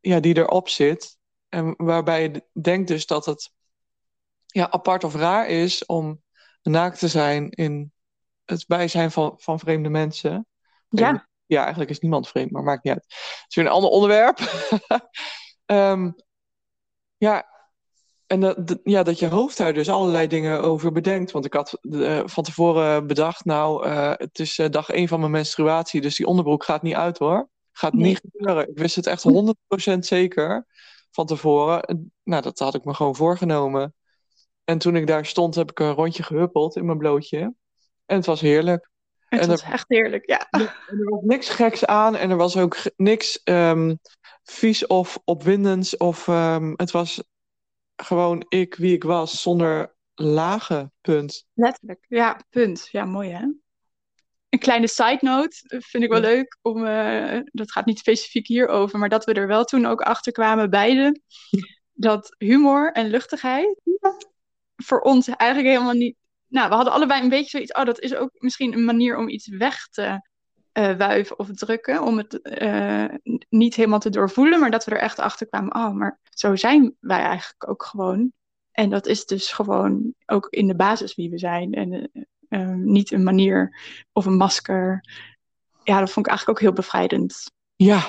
ja, 0.00 0.20
die 0.20 0.36
erop 0.36 0.68
zit. 0.68 1.18
En 1.48 1.74
waarbij 1.76 2.22
je 2.22 2.44
denkt 2.52 2.88
dus 2.88 3.06
dat 3.06 3.26
het 3.26 3.52
ja, 4.46 4.70
apart 4.70 5.04
of 5.04 5.14
raar 5.14 5.48
is 5.48 5.86
om 5.86 6.22
naakt 6.62 6.98
te 6.98 7.08
zijn 7.08 7.50
in 7.50 7.92
het 8.44 8.64
bijzijn 8.66 9.10
van, 9.10 9.34
van 9.36 9.58
vreemde 9.58 9.88
mensen. 9.88 10.46
Ja. 10.88 11.28
Ja, 11.50 11.60
eigenlijk 11.60 11.90
is 11.90 11.98
niemand 11.98 12.28
vreemd, 12.28 12.50
maar 12.50 12.62
maakt 12.62 12.84
niet 12.84 12.92
uit. 12.92 13.04
Het 13.04 13.44
is 13.48 13.54
weer 13.54 13.64
een 13.64 13.70
ander 13.70 13.90
onderwerp. 13.90 14.38
um, 15.66 16.14
ja, 17.26 17.46
en 18.26 18.40
dat, 18.40 18.78
ja, 18.84 19.02
dat 19.02 19.18
je 19.18 19.26
hoofd 19.26 19.56
daar 19.56 19.72
dus 19.72 19.88
allerlei 19.88 20.26
dingen 20.26 20.62
over 20.62 20.92
bedenkt. 20.92 21.30
Want 21.30 21.44
ik 21.44 21.52
had 21.52 21.78
uh, 21.82 22.22
van 22.24 22.44
tevoren 22.44 23.06
bedacht, 23.06 23.44
nou, 23.44 23.86
uh, 23.86 24.12
het 24.16 24.38
is 24.38 24.58
uh, 24.58 24.68
dag 24.68 24.90
één 24.90 25.08
van 25.08 25.20
mijn 25.20 25.32
menstruatie, 25.32 26.00
dus 26.00 26.16
die 26.16 26.26
onderbroek 26.26 26.64
gaat 26.64 26.82
niet 26.82 26.94
uit 26.94 27.18
hoor. 27.18 27.48
Gaat 27.72 27.92
nee. 27.92 28.02
niet 28.02 28.20
gebeuren. 28.30 28.68
Ik 28.68 28.78
wist 28.78 28.96
het 28.96 29.06
echt 29.06 29.24
100% 29.94 29.98
zeker 29.98 30.66
van 31.10 31.26
tevoren. 31.26 32.10
Nou, 32.22 32.42
dat 32.42 32.58
had 32.58 32.74
ik 32.74 32.84
me 32.84 32.94
gewoon 32.94 33.16
voorgenomen. 33.16 33.94
En 34.64 34.78
toen 34.78 34.96
ik 34.96 35.06
daar 35.06 35.26
stond, 35.26 35.54
heb 35.54 35.70
ik 35.70 35.78
een 35.78 35.92
rondje 35.92 36.22
gehuppeld 36.22 36.76
in 36.76 36.86
mijn 36.86 36.98
blootje. 36.98 37.54
En 38.06 38.16
het 38.16 38.26
was 38.26 38.40
heerlijk. 38.40 38.89
Het 39.30 39.40
en 39.40 39.48
was 39.48 39.62
er, 39.62 39.72
echt 39.72 39.88
heerlijk, 39.88 40.28
ja. 40.28 40.46
En 40.50 40.60
er 40.86 41.10
was 41.10 41.22
niks 41.22 41.48
geks 41.48 41.86
aan 41.86 42.16
en 42.16 42.30
er 42.30 42.36
was 42.36 42.56
ook 42.56 42.76
niks 42.96 43.40
um, 43.44 43.98
vies 44.42 44.86
of 44.86 45.18
opwindends. 45.24 45.96
Of, 45.96 46.26
um, 46.26 46.72
het 46.76 46.90
was 46.90 47.22
gewoon 47.96 48.44
ik 48.48 48.74
wie 48.74 48.94
ik 48.94 49.02
was, 49.02 49.42
zonder 49.42 49.94
lage 50.14 50.90
punt. 51.00 51.46
Letterlijk, 51.54 52.04
ja, 52.08 52.40
punt. 52.50 52.88
Ja, 52.90 53.04
mooi 53.04 53.30
hè? 53.30 53.46
Een 54.48 54.58
kleine 54.58 54.88
side 54.88 55.18
note 55.20 55.56
eh, 55.66 55.80
vind 55.80 56.02
ik 56.02 56.10
wel 56.10 56.20
leuk. 56.20 56.58
Om, 56.62 56.86
uh, 56.86 57.40
dat 57.44 57.72
gaat 57.72 57.86
niet 57.86 57.98
specifiek 57.98 58.46
hierover, 58.46 58.98
maar 58.98 59.08
dat 59.08 59.24
we 59.24 59.32
er 59.32 59.46
wel 59.46 59.64
toen 59.64 59.86
ook 59.86 60.00
achter 60.00 60.32
kwamen, 60.32 60.70
beide. 60.70 61.20
Dat 61.92 62.34
humor 62.38 62.92
en 62.92 63.10
luchtigheid 63.10 63.80
voor 64.76 65.00
ons 65.00 65.28
eigenlijk 65.28 65.70
helemaal 65.70 65.94
niet. 65.94 66.16
Nou, 66.50 66.68
we 66.68 66.74
hadden 66.74 66.92
allebei 66.92 67.22
een 67.22 67.28
beetje 67.28 67.50
zoiets. 67.50 67.72
Oh, 67.72 67.84
dat 67.84 68.00
is 68.00 68.14
ook 68.14 68.30
misschien 68.32 68.72
een 68.72 68.84
manier 68.84 69.16
om 69.16 69.28
iets 69.28 69.48
weg 69.48 69.88
te 69.88 70.28
uh, 70.72 70.96
wuiven 70.96 71.38
of 71.38 71.48
drukken. 71.50 72.02
Om 72.02 72.18
het 72.18 72.40
uh, 72.42 73.04
niet 73.48 73.74
helemaal 73.74 73.98
te 73.98 74.10
doorvoelen, 74.10 74.60
maar 74.60 74.70
dat 74.70 74.84
we 74.84 74.90
er 74.90 75.00
echt 75.00 75.18
achter 75.18 75.46
kwamen. 75.46 75.74
Oh, 75.74 75.92
maar 75.92 76.20
zo 76.30 76.56
zijn 76.56 76.96
wij 77.00 77.20
eigenlijk 77.20 77.68
ook 77.68 77.82
gewoon. 77.82 78.32
En 78.72 78.90
dat 78.90 79.06
is 79.06 79.26
dus 79.26 79.52
gewoon 79.52 80.14
ook 80.26 80.46
in 80.48 80.66
de 80.66 80.76
basis 80.76 81.14
wie 81.14 81.30
we 81.30 81.38
zijn. 81.38 81.72
En 81.72 82.10
uh, 82.48 82.74
niet 82.74 83.12
een 83.12 83.22
manier 83.22 83.80
of 84.12 84.26
een 84.26 84.36
masker. 84.36 85.04
Ja, 85.84 85.98
dat 85.98 86.10
vond 86.10 86.26
ik 86.26 86.32
eigenlijk 86.32 86.48
ook 86.48 86.64
heel 86.64 86.74
bevrijdend. 86.74 87.52
Ja. 87.76 88.08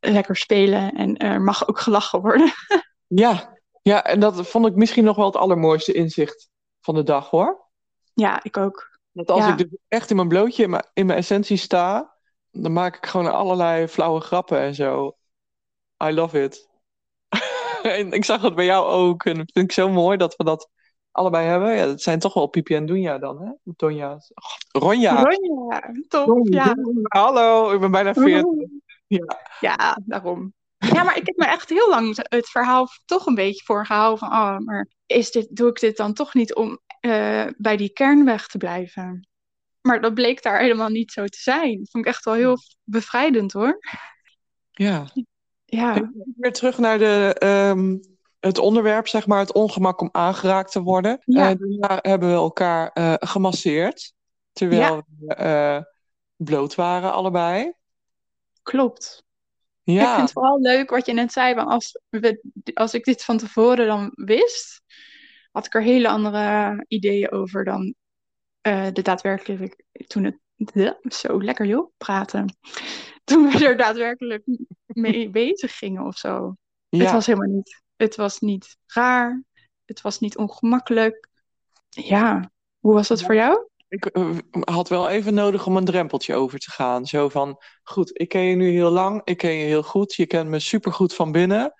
lekker 0.00 0.36
spelen 0.36 0.92
en 0.92 1.16
er 1.16 1.40
mag 1.40 1.68
ook 1.68 1.78
gelachen 1.78 2.20
worden. 2.20 2.52
ja, 3.06 3.58
ja, 3.82 4.04
en 4.04 4.20
dat 4.20 4.48
vond 4.48 4.66
ik 4.66 4.74
misschien 4.74 5.04
nog 5.04 5.16
wel 5.16 5.26
het 5.26 5.36
allermooiste 5.36 5.92
inzicht 5.92 6.50
van 6.82 6.94
de 6.94 7.02
dag 7.02 7.30
hoor. 7.30 7.68
Ja, 8.14 8.42
ik 8.42 8.56
ook. 8.56 8.98
Dat 9.12 9.30
als 9.30 9.44
ja. 9.44 9.50
ik 9.50 9.58
dus 9.58 9.78
echt 9.88 10.10
in 10.10 10.16
mijn 10.16 10.28
blootje, 10.28 10.62
in 10.62 10.70
mijn, 10.70 10.86
in 10.94 11.06
mijn 11.06 11.18
essentie 11.18 11.56
sta, 11.56 12.16
dan 12.50 12.72
maak 12.72 12.96
ik 12.96 13.06
gewoon 13.06 13.32
allerlei 13.32 13.88
flauwe 13.88 14.20
grappen 14.20 14.58
en 14.58 14.74
zo. 14.74 15.16
I 16.04 16.12
love 16.12 16.42
it. 16.42 16.68
en 17.82 18.12
ik 18.12 18.24
zag 18.24 18.42
het 18.42 18.54
bij 18.54 18.64
jou 18.64 18.86
ook. 18.86 19.24
En 19.24 19.36
dat 19.36 19.50
vind 19.52 19.64
ik 19.64 19.72
zo 19.72 19.88
mooi 19.88 20.16
dat 20.16 20.36
we 20.36 20.44
dat 20.44 20.70
allebei 21.10 21.46
hebben. 21.46 21.76
Ja, 21.76 21.86
dat 21.86 22.02
zijn 22.02 22.18
toch 22.18 22.34
wel 22.34 22.46
Pipi 22.46 22.74
en 22.74 22.86
Dunja 22.86 23.18
dan, 23.18 23.40
hè? 23.42 23.72
Tonja. 23.76 24.12
Oh, 24.12 24.82
Ronja. 24.82 25.22
Ronja, 25.22 25.92
top, 26.08 26.46
ja. 26.48 26.74
Hallo, 27.02 27.72
ik 27.72 27.80
ben 27.80 27.90
bijna 27.90 28.14
40. 28.14 28.44
Ja. 29.06 29.38
ja, 29.60 29.98
daarom. 30.04 30.54
Ja, 30.90 31.02
maar 31.02 31.16
ik 31.16 31.26
heb 31.26 31.36
me 31.36 31.46
echt 31.46 31.68
heel 31.68 31.88
lang 31.88 32.16
het 32.22 32.48
verhaal 32.48 32.88
toch 33.04 33.26
een 33.26 33.34
beetje 33.34 33.64
voorgehouden 33.64 34.18
van, 34.18 34.28
oh, 34.28 34.58
maar 34.58 34.88
is 35.06 35.30
dit, 35.30 35.46
doe 35.50 35.68
ik 35.68 35.80
dit 35.80 35.96
dan 35.96 36.12
toch 36.12 36.34
niet 36.34 36.54
om 36.54 36.80
uh, 37.00 37.46
bij 37.56 37.76
die 37.76 37.92
kern 37.92 38.24
weg 38.24 38.46
te 38.46 38.58
blijven? 38.58 39.28
Maar 39.80 40.00
dat 40.00 40.14
bleek 40.14 40.42
daar 40.42 40.60
helemaal 40.60 40.88
niet 40.88 41.12
zo 41.12 41.24
te 41.24 41.38
zijn. 41.38 41.78
Dat 41.78 41.90
vond 41.90 42.06
ik 42.06 42.12
echt 42.12 42.24
wel 42.24 42.34
heel 42.34 42.58
bevrijdend 42.84 43.52
hoor. 43.52 43.78
Ja. 44.70 45.06
Ja. 45.64 46.10
Weer 46.36 46.52
terug 46.52 46.78
naar 46.78 46.98
de, 46.98 47.36
um, 47.74 48.00
het 48.40 48.58
onderwerp, 48.58 49.08
zeg 49.08 49.26
maar, 49.26 49.38
het 49.38 49.52
ongemak 49.52 50.00
om 50.00 50.08
aangeraakt 50.12 50.72
te 50.72 50.82
worden. 50.82 51.22
Ja. 51.24 51.50
Uh, 51.50 51.56
daarna 51.58 51.98
hebben 52.00 52.28
we 52.28 52.34
elkaar 52.34 52.90
uh, 52.94 53.14
gemasseerd, 53.18 54.12
terwijl 54.52 55.02
ja. 55.18 55.36
we 55.36 55.86
bloot 56.36 56.74
waren 56.74 57.12
allebei. 57.12 57.72
Klopt. 58.62 59.24
Ja. 59.82 60.02
Ik 60.02 60.08
vind 60.08 60.20
het 60.20 60.32
vooral 60.32 60.60
leuk 60.60 60.90
wat 60.90 61.06
je 61.06 61.12
net 61.12 61.32
zei. 61.32 61.54
Als, 61.54 62.00
we, 62.08 62.40
als 62.74 62.94
ik 62.94 63.04
dit 63.04 63.24
van 63.24 63.38
tevoren 63.38 63.86
dan 63.86 64.10
wist, 64.14 64.82
had 65.50 65.66
ik 65.66 65.74
er 65.74 65.82
hele 65.82 66.08
andere 66.08 66.84
ideeën 66.88 67.30
over 67.30 67.64
dan 67.64 67.94
uh, 68.66 68.86
de 68.92 69.02
daadwerkelijk. 69.02 69.84
Toen 70.06 70.24
het. 70.24 70.40
De, 70.56 70.96
zo 71.02 71.42
lekker 71.42 71.66
joh, 71.66 71.92
praten. 71.96 72.56
Toen 73.24 73.50
we 73.50 73.66
er 73.66 73.76
daadwerkelijk 73.76 74.42
mee 74.86 75.30
bezig 75.40 75.78
gingen 75.78 76.06
of 76.06 76.16
zo. 76.16 76.56
Ja. 76.88 76.98
Het 76.98 77.12
was 77.12 77.26
helemaal 77.26 77.48
niet. 77.48 77.82
Het 77.96 78.16
was 78.16 78.40
niet 78.40 78.76
raar. 78.86 79.42
Het 79.84 80.00
was 80.00 80.20
niet 80.20 80.36
ongemakkelijk. 80.36 81.28
Ja, 81.88 82.50
hoe 82.78 82.94
was 82.94 83.08
dat 83.08 83.20
ja. 83.20 83.26
voor 83.26 83.34
jou? 83.34 83.68
Ik 83.92 84.10
had 84.60 84.88
wel 84.88 85.08
even 85.08 85.34
nodig 85.34 85.66
om 85.66 85.76
een 85.76 85.84
drempeltje 85.84 86.34
over 86.34 86.58
te 86.58 86.70
gaan. 86.70 87.06
Zo 87.06 87.28
van, 87.28 87.62
goed, 87.82 88.10
ik 88.20 88.28
ken 88.28 88.42
je 88.42 88.56
nu 88.56 88.70
heel 88.70 88.90
lang, 88.90 89.20
ik 89.24 89.36
ken 89.36 89.52
je 89.52 89.64
heel 89.64 89.82
goed, 89.82 90.14
je 90.14 90.26
kent 90.26 90.48
me 90.48 90.58
supergoed 90.58 91.14
van 91.14 91.32
binnen. 91.32 91.74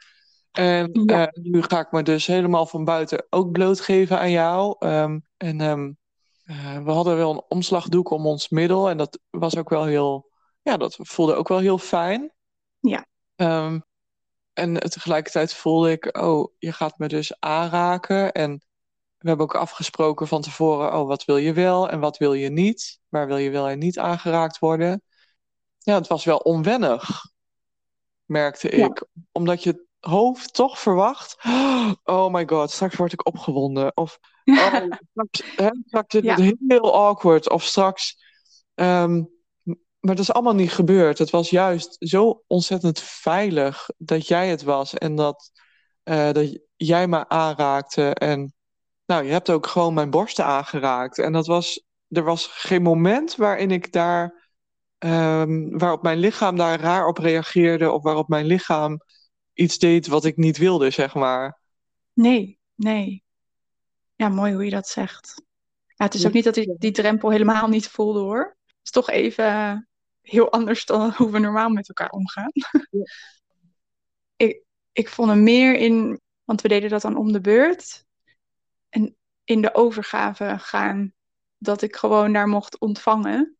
En 0.50 0.90
ja. 1.06 1.20
uh, 1.20 1.42
nu 1.42 1.62
ga 1.62 1.80
ik 1.80 1.90
me 1.92 2.02
dus 2.02 2.26
helemaal 2.26 2.66
van 2.66 2.84
buiten 2.84 3.26
ook 3.30 3.52
blootgeven 3.52 4.18
aan 4.18 4.30
jou. 4.30 4.86
Um, 4.86 5.26
en 5.36 5.60
um, 5.60 5.98
uh, 6.44 6.78
we 6.84 6.90
hadden 6.90 7.16
wel 7.16 7.30
een 7.30 7.44
omslagdoek 7.48 8.10
om 8.10 8.26
ons 8.26 8.48
middel 8.48 8.88
en 8.88 8.96
dat 8.96 9.18
was 9.30 9.56
ook 9.56 9.68
wel 9.68 9.84
heel, 9.84 10.30
ja, 10.62 10.76
dat 10.76 10.96
voelde 10.98 11.34
ook 11.34 11.48
wel 11.48 11.58
heel 11.58 11.78
fijn. 11.78 12.32
Ja. 12.80 13.06
Um, 13.36 13.84
en 14.52 14.74
tegelijkertijd 14.74 15.54
voelde 15.54 15.90
ik, 15.90 16.18
oh, 16.18 16.52
je 16.58 16.72
gaat 16.72 16.98
me 16.98 17.08
dus 17.08 17.40
aanraken 17.40 18.32
en 18.32 18.62
we 19.22 19.28
hebben 19.28 19.46
ook 19.46 19.54
afgesproken 19.54 20.28
van 20.28 20.42
tevoren, 20.42 20.94
oh, 20.94 21.06
wat 21.06 21.24
wil 21.24 21.36
je 21.36 21.52
wel 21.52 21.88
en 21.88 22.00
wat 22.00 22.16
wil 22.16 22.32
je 22.32 22.50
niet? 22.50 23.00
Waar 23.08 23.26
wil 23.26 23.36
je 23.36 23.50
wel 23.50 23.68
en 23.68 23.78
niet 23.78 23.98
aangeraakt 23.98 24.58
worden? 24.58 25.02
Ja, 25.78 25.94
het 25.94 26.06
was 26.06 26.24
wel 26.24 26.36
onwennig, 26.36 27.24
merkte 28.24 28.68
ik. 28.68 28.98
Ja. 28.98 29.22
Omdat 29.32 29.62
je 29.62 29.86
hoofd 30.00 30.54
toch 30.54 30.78
verwacht, 30.78 31.36
oh 32.04 32.32
my 32.32 32.48
god, 32.48 32.70
straks 32.70 32.96
word 32.96 33.12
ik 33.12 33.26
opgewonden. 33.26 33.96
Of 33.96 34.18
oh, 34.44 34.84
straks, 35.10 35.56
hè, 35.56 35.70
straks 35.86 36.14
is 36.14 36.34
het 36.34 36.56
heel 36.68 36.94
awkward. 36.94 37.50
Of 37.50 37.64
straks... 37.64 38.16
Um, 38.74 39.30
maar 40.00 40.14
dat 40.14 40.24
is 40.24 40.32
allemaal 40.32 40.54
niet 40.54 40.72
gebeurd. 40.72 41.18
Het 41.18 41.30
was 41.30 41.50
juist 41.50 41.96
zo 41.98 42.42
ontzettend 42.46 43.00
veilig 43.00 43.88
dat 43.96 44.26
jij 44.26 44.48
het 44.48 44.62
was. 44.62 44.94
En 44.94 45.14
dat, 45.14 45.50
uh, 46.04 46.32
dat 46.32 46.58
jij 46.76 47.08
me 47.08 47.28
aanraakte 47.28 48.14
en 48.14 48.54
nou, 49.06 49.24
je 49.24 49.30
hebt 49.32 49.50
ook 49.50 49.66
gewoon 49.66 49.94
mijn 49.94 50.10
borsten 50.10 50.44
aangeraakt. 50.44 51.18
En 51.18 51.32
dat 51.32 51.46
was, 51.46 51.84
er 52.08 52.24
was 52.24 52.46
geen 52.46 52.82
moment 52.82 53.36
waarin 53.36 53.70
ik 53.70 53.92
daar, 53.92 54.48
um, 54.98 55.78
waarop 55.78 56.02
mijn 56.02 56.18
lichaam 56.18 56.56
daar 56.56 56.80
raar 56.80 57.06
op 57.06 57.18
reageerde. 57.18 57.90
Of 57.90 58.02
waarop 58.02 58.28
mijn 58.28 58.46
lichaam 58.46 59.00
iets 59.52 59.78
deed 59.78 60.06
wat 60.06 60.24
ik 60.24 60.36
niet 60.36 60.58
wilde, 60.58 60.90
zeg 60.90 61.14
maar. 61.14 61.60
Nee, 62.12 62.58
nee. 62.74 63.22
Ja, 64.14 64.28
mooi 64.28 64.52
hoe 64.52 64.64
je 64.64 64.70
dat 64.70 64.88
zegt. 64.88 65.42
Ja, 65.86 66.04
het 66.04 66.14
is 66.14 66.26
ook 66.26 66.32
niet 66.32 66.44
dat 66.44 66.56
ik 66.56 66.74
die 66.78 66.90
drempel 66.90 67.30
helemaal 67.30 67.68
niet 67.68 67.88
voelde 67.88 68.20
hoor. 68.20 68.56
Het 68.66 68.80
is 68.82 68.90
toch 68.90 69.10
even 69.10 69.88
heel 70.20 70.52
anders 70.52 70.84
dan 70.84 71.12
hoe 71.16 71.30
we 71.30 71.38
normaal 71.38 71.68
met 71.68 71.88
elkaar 71.88 72.10
omgaan. 72.10 72.50
Ja. 72.52 72.70
ik, 74.46 74.62
ik 74.92 75.08
vond 75.08 75.28
hem 75.28 75.42
meer 75.42 75.76
in, 75.76 76.20
want 76.44 76.60
we 76.60 76.68
deden 76.68 76.90
dat 76.90 77.02
dan 77.02 77.16
om 77.16 77.32
de 77.32 77.40
beurt. 77.40 78.04
En 78.92 79.16
in 79.44 79.62
de 79.62 79.74
overgave 79.74 80.58
gaan, 80.58 81.12
dat 81.58 81.82
ik 81.82 81.96
gewoon 81.96 82.32
daar 82.32 82.48
mocht 82.48 82.78
ontvangen. 82.78 83.56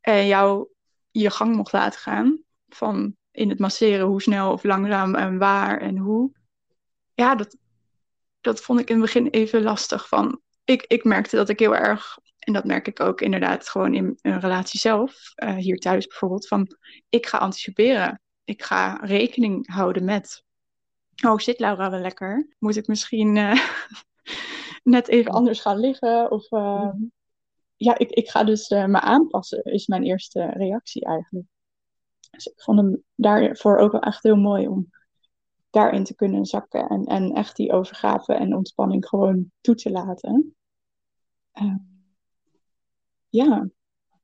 En 0.00 0.26
jou 0.26 0.68
je 1.10 1.30
gang 1.30 1.54
mocht 1.54 1.72
laten 1.72 2.00
gaan. 2.00 2.42
Van 2.68 3.16
in 3.30 3.48
het 3.48 3.58
masseren, 3.58 4.06
hoe 4.06 4.22
snel 4.22 4.52
of 4.52 4.64
langzaam 4.64 5.14
en 5.14 5.38
waar 5.38 5.80
en 5.80 5.96
hoe. 5.96 6.32
Ja, 7.14 7.34
dat, 7.34 7.56
dat 8.40 8.60
vond 8.60 8.80
ik 8.80 8.88
in 8.88 8.94
het 8.94 9.04
begin 9.04 9.28
even 9.28 9.62
lastig. 9.62 10.08
Van, 10.08 10.40
ik, 10.64 10.82
ik 10.82 11.04
merkte 11.04 11.36
dat 11.36 11.48
ik 11.48 11.58
heel 11.58 11.76
erg, 11.76 12.18
en 12.38 12.52
dat 12.52 12.64
merk 12.64 12.86
ik 12.86 13.00
ook 13.00 13.20
inderdaad 13.20 13.68
gewoon 13.68 13.94
in 13.94 14.18
een 14.20 14.40
relatie 14.40 14.80
zelf, 14.80 15.32
uh, 15.44 15.54
hier 15.54 15.78
thuis 15.78 16.06
bijvoorbeeld, 16.06 16.48
van 16.48 16.76
ik 17.08 17.26
ga 17.26 17.38
anticiperen. 17.38 18.20
Ik 18.44 18.62
ga 18.62 18.98
rekening 19.02 19.72
houden 19.72 20.04
met, 20.04 20.44
oh 21.26 21.38
zit 21.38 21.60
Laura 21.60 21.90
wel 21.90 22.00
lekker? 22.00 22.54
Moet 22.58 22.76
ik 22.76 22.86
misschien 22.86 23.36
uh, 23.36 23.68
net 24.82 25.08
even 25.08 25.32
anders 25.32 25.60
gaan 25.60 25.78
liggen? 25.78 26.30
Of 26.30 26.50
uh, 26.50 26.90
ja, 27.76 27.98
ik, 27.98 28.10
ik 28.10 28.30
ga 28.30 28.44
dus 28.44 28.68
me 28.68 29.00
aanpassen, 29.00 29.64
is 29.64 29.86
mijn 29.86 30.02
eerste 30.02 30.44
reactie 30.44 31.04
eigenlijk. 31.04 31.46
Dus 32.30 32.46
ik 32.46 32.62
vond 32.62 32.78
hem 32.78 33.02
daarvoor 33.14 33.78
ook 33.78 33.92
wel 33.92 34.00
echt 34.00 34.22
heel 34.22 34.36
mooi 34.36 34.68
om 34.68 34.90
daarin 35.70 36.04
te 36.04 36.14
kunnen 36.14 36.46
zakken 36.46 36.88
en, 36.88 37.04
en 37.04 37.32
echt 37.32 37.56
die 37.56 37.72
overgave 37.72 38.34
en 38.34 38.56
ontspanning 38.56 39.06
gewoon 39.06 39.50
toe 39.60 39.74
te 39.74 39.90
laten. 39.90 40.54
Uh, 41.54 41.74
ja. 43.28 43.68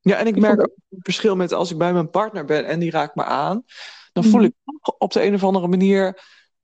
Ja, 0.01 0.16
en 0.16 0.27
ik, 0.27 0.37
merk 0.38 0.61
ook 0.61 0.77
het 0.88 0.99
verschil 1.03 1.37
met 1.37 1.53
als 1.53 1.71
ik 1.71 1.79
bij 1.79 1.92
mijn 1.92 2.11
partner 2.11 2.44
ben 2.44 2.66
en 2.66 2.81
die 2.81 2.90
raakt 2.90 3.14
me 3.14 3.25
aan, 3.25 3.64
dan 4.12 4.25
voel 4.25 4.42
ik 4.42 4.55
mhm. 4.64 4.77
op 4.99 5.12
de 5.12 5.23
een 5.23 5.35
of 5.35 5.44
andere 5.44 5.68
manier 5.68 6.21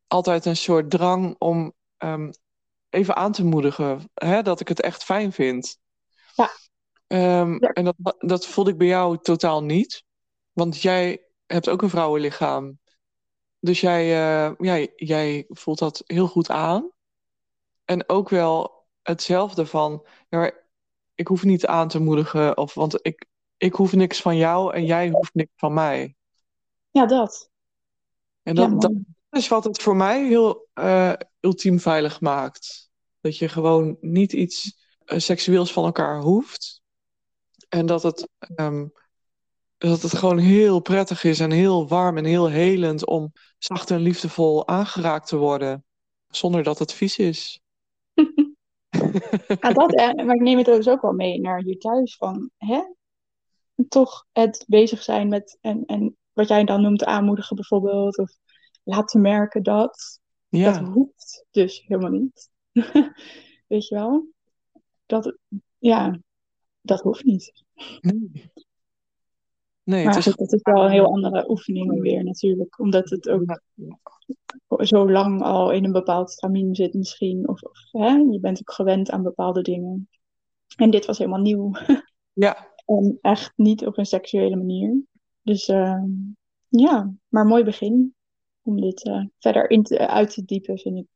altijd 0.06 0.44
een 0.44 0.56
soort 0.56 0.90
drang 0.90 1.34
om 1.38 1.72
um, 1.98 2.30
even 2.94 3.16
aan 3.16 3.32
te 3.32 3.44
moedigen 3.44 4.10
hè, 4.14 4.42
dat 4.42 4.60
ik 4.60 4.68
het 4.68 4.80
echt 4.80 5.04
fijn 5.04 5.32
vind. 5.32 5.78
Ja. 6.34 6.50
Um, 7.40 7.60
ja. 7.60 7.68
En 7.68 7.84
dat, 7.84 8.14
dat 8.18 8.46
voelde 8.46 8.70
ik 8.70 8.78
bij 8.78 8.86
jou 8.86 9.18
totaal 9.22 9.62
niet. 9.62 10.04
Want 10.52 10.82
jij 10.82 11.26
hebt 11.46 11.68
ook 11.68 11.82
een 11.82 11.90
vrouwenlichaam. 11.90 12.78
Dus 13.58 13.80
jij, 13.80 14.04
uh, 14.04 14.54
ja, 14.58 14.86
jij 14.96 15.44
voelt 15.48 15.78
dat 15.78 16.02
heel 16.06 16.26
goed 16.26 16.50
aan. 16.50 16.90
En 17.84 18.08
ook 18.08 18.28
wel 18.28 18.86
hetzelfde 19.02 19.66
van, 19.66 20.06
ja, 20.28 20.52
ik 21.14 21.26
hoef 21.26 21.44
niet 21.44 21.66
aan 21.66 21.88
te 21.88 22.00
moedigen, 22.00 22.56
of, 22.56 22.74
want 22.74 22.98
ik, 23.02 23.26
ik 23.56 23.74
hoef 23.74 23.92
niks 23.92 24.20
van 24.20 24.36
jou 24.36 24.74
en 24.74 24.84
jij 24.84 25.10
hoeft 25.10 25.34
niks 25.34 25.52
van 25.56 25.74
mij. 25.74 26.16
Ja, 26.90 27.06
dat. 27.06 27.50
En 28.42 28.54
dat, 28.54 28.70
ja, 28.70 28.76
dat 28.76 28.92
is 29.30 29.48
wat 29.48 29.64
het 29.64 29.82
voor 29.82 29.96
mij 29.96 30.26
heel 30.26 30.68
uh, 30.74 31.12
ultiem 31.40 31.80
veilig 31.80 32.20
maakt. 32.20 32.83
Dat 33.24 33.38
je 33.38 33.48
gewoon 33.48 33.96
niet 34.00 34.32
iets 34.32 34.76
uh, 35.06 35.18
seksueels 35.18 35.72
van 35.72 35.84
elkaar 35.84 36.20
hoeft. 36.20 36.82
En 37.68 37.86
dat 37.86 38.02
het 38.02 38.28
um, 38.56 38.92
dat 39.78 40.02
het 40.02 40.16
gewoon 40.16 40.38
heel 40.38 40.80
prettig 40.80 41.24
is 41.24 41.40
en 41.40 41.50
heel 41.50 41.88
warm 41.88 42.16
en 42.16 42.24
heel 42.24 42.48
helend 42.48 43.06
om 43.06 43.32
zacht 43.58 43.90
en 43.90 44.00
liefdevol 44.00 44.68
aangeraakt 44.68 45.28
te 45.28 45.36
worden. 45.36 45.84
Zonder 46.28 46.62
dat 46.62 46.78
het 46.78 46.92
vies 46.92 47.18
is. 47.18 47.60
ja, 49.60 49.72
dat, 49.72 49.94
maar 49.96 50.34
ik 50.34 50.40
neem 50.40 50.56
het 50.56 50.66
dus 50.66 50.88
ook 50.88 51.02
wel 51.02 51.12
mee 51.12 51.40
naar 51.40 51.62
hier 51.62 51.78
thuis. 51.78 52.16
Van, 52.16 52.50
hè? 52.56 52.82
Toch 53.88 54.26
het 54.32 54.64
bezig 54.68 55.02
zijn 55.02 55.28
met, 55.28 55.58
en, 55.60 55.84
en 55.86 56.16
wat 56.32 56.48
jij 56.48 56.64
dan 56.64 56.82
noemt 56.82 57.04
aanmoedigen 57.04 57.56
bijvoorbeeld. 57.56 58.18
Of 58.18 58.30
laten 58.82 59.20
merken 59.20 59.62
dat. 59.62 60.20
Ja. 60.48 60.72
Dat 60.72 60.88
hoeft 60.88 61.46
dus 61.50 61.84
helemaal 61.86 62.10
niet. 62.10 62.52
Weet 63.68 63.88
je 63.88 63.94
wel? 63.94 64.26
Dat, 65.06 65.38
ja, 65.78 66.18
dat 66.80 67.00
hoeft 67.00 67.24
niet. 67.24 67.64
Nee. 68.00 68.52
Nee, 69.82 70.04
maar 70.04 70.14
het 70.14 70.26
is... 70.26 70.34
dat 70.34 70.52
is 70.52 70.62
wel 70.62 70.84
een 70.84 70.90
heel 70.90 71.06
andere 71.06 71.50
oefening 71.50 72.00
weer 72.00 72.24
natuurlijk. 72.24 72.78
Omdat 72.78 73.10
het 73.10 73.28
ook 73.28 73.60
zo 74.86 75.10
lang 75.10 75.42
al 75.42 75.70
in 75.70 75.84
een 75.84 75.92
bepaald 75.92 76.30
stramien 76.30 76.74
zit 76.74 76.94
misschien. 76.94 77.48
Of, 77.48 77.62
of 77.62 77.78
hè, 77.90 78.08
je 78.08 78.38
bent 78.40 78.58
ook 78.58 78.72
gewend 78.72 79.10
aan 79.10 79.22
bepaalde 79.22 79.62
dingen. 79.62 80.08
En 80.76 80.90
dit 80.90 81.06
was 81.06 81.18
helemaal 81.18 81.40
nieuw. 81.40 81.72
Ja. 82.36 82.68
en 82.86 83.18
echt 83.20 83.52
niet 83.56 83.86
op 83.86 83.98
een 83.98 84.06
seksuele 84.06 84.56
manier. 84.56 85.02
Dus 85.42 85.68
uh, 85.68 86.02
ja, 86.68 87.14
maar 87.28 87.46
mooi 87.46 87.64
begin. 87.64 88.14
Om 88.62 88.80
dit 88.80 89.06
uh, 89.06 89.24
verder 89.38 89.70
in 89.70 89.82
te, 89.82 90.08
uit 90.08 90.34
te 90.34 90.44
diepen, 90.44 90.78
vind 90.78 90.98
ik. 90.98 91.06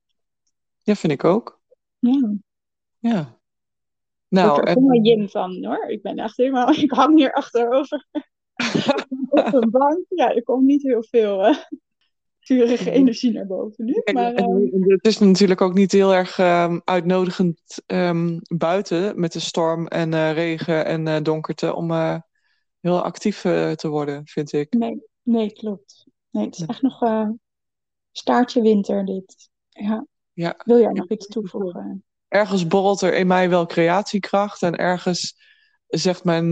Ja, 0.88 0.94
vind 0.94 1.12
ik 1.12 1.24
ook. 1.24 1.60
Ja. 1.98 2.32
Ja. 2.98 3.38
Nou, 4.28 4.60
ik 4.60 4.68
er 4.68 4.76
en... 4.76 5.02
Jim 5.02 5.28
van 5.28 5.64
hoor. 5.64 5.88
Ik 5.88 6.02
ben 6.02 6.18
echt 6.18 6.36
helemaal, 6.36 6.70
ik 6.84 6.90
hang 6.90 7.18
hier 7.18 7.32
achterover. 7.32 8.06
op 9.28 9.52
een 9.52 9.70
bank. 9.70 10.04
Ja, 10.08 10.34
er 10.34 10.42
komt 10.42 10.64
niet 10.64 10.82
heel 10.82 11.02
veel 11.02 11.48
uh, 11.48 11.56
vurige 12.40 12.90
energie 12.90 13.32
naar 13.32 13.46
boven 13.46 13.84
nu. 13.84 14.02
Maar, 14.12 14.40
uh... 14.40 14.72
Het 14.82 15.06
is 15.06 15.18
natuurlijk 15.18 15.60
ook 15.60 15.74
niet 15.74 15.92
heel 15.92 16.14
erg 16.14 16.38
um, 16.38 16.80
uitnodigend 16.84 17.82
um, 17.86 18.40
buiten 18.56 19.20
met 19.20 19.32
de 19.32 19.40
storm 19.40 19.86
en 19.86 20.12
uh, 20.12 20.32
regen 20.32 20.84
en 20.84 21.22
donkerte 21.22 21.74
om 21.74 21.92
heel 22.80 23.02
actief 23.02 23.40
te 23.74 23.88
worden, 23.88 24.26
vind 24.26 24.52
ik. 24.52 24.72
Nee, 24.72 25.02
nee 25.22 25.52
klopt. 25.52 26.06
Nee, 26.30 26.44
het 26.44 26.58
is 26.58 26.66
echt 26.66 26.82
nog 26.82 27.02
staartje 28.12 28.62
winter 28.62 29.04
dit. 29.04 29.50
Ja. 29.68 30.06
Ja. 30.38 30.54
Wil 30.64 30.80
jij 30.80 30.92
nog 30.92 31.08
iets 31.08 31.26
toevoegen? 31.26 32.04
Ergens 32.28 32.66
borrelt 32.66 33.00
er 33.00 33.14
in 33.14 33.26
mij 33.26 33.50
wel 33.50 33.66
creatiekracht 33.66 34.62
en 34.62 34.76
ergens 34.76 35.36
zegt 35.86 36.24
mijn, 36.24 36.50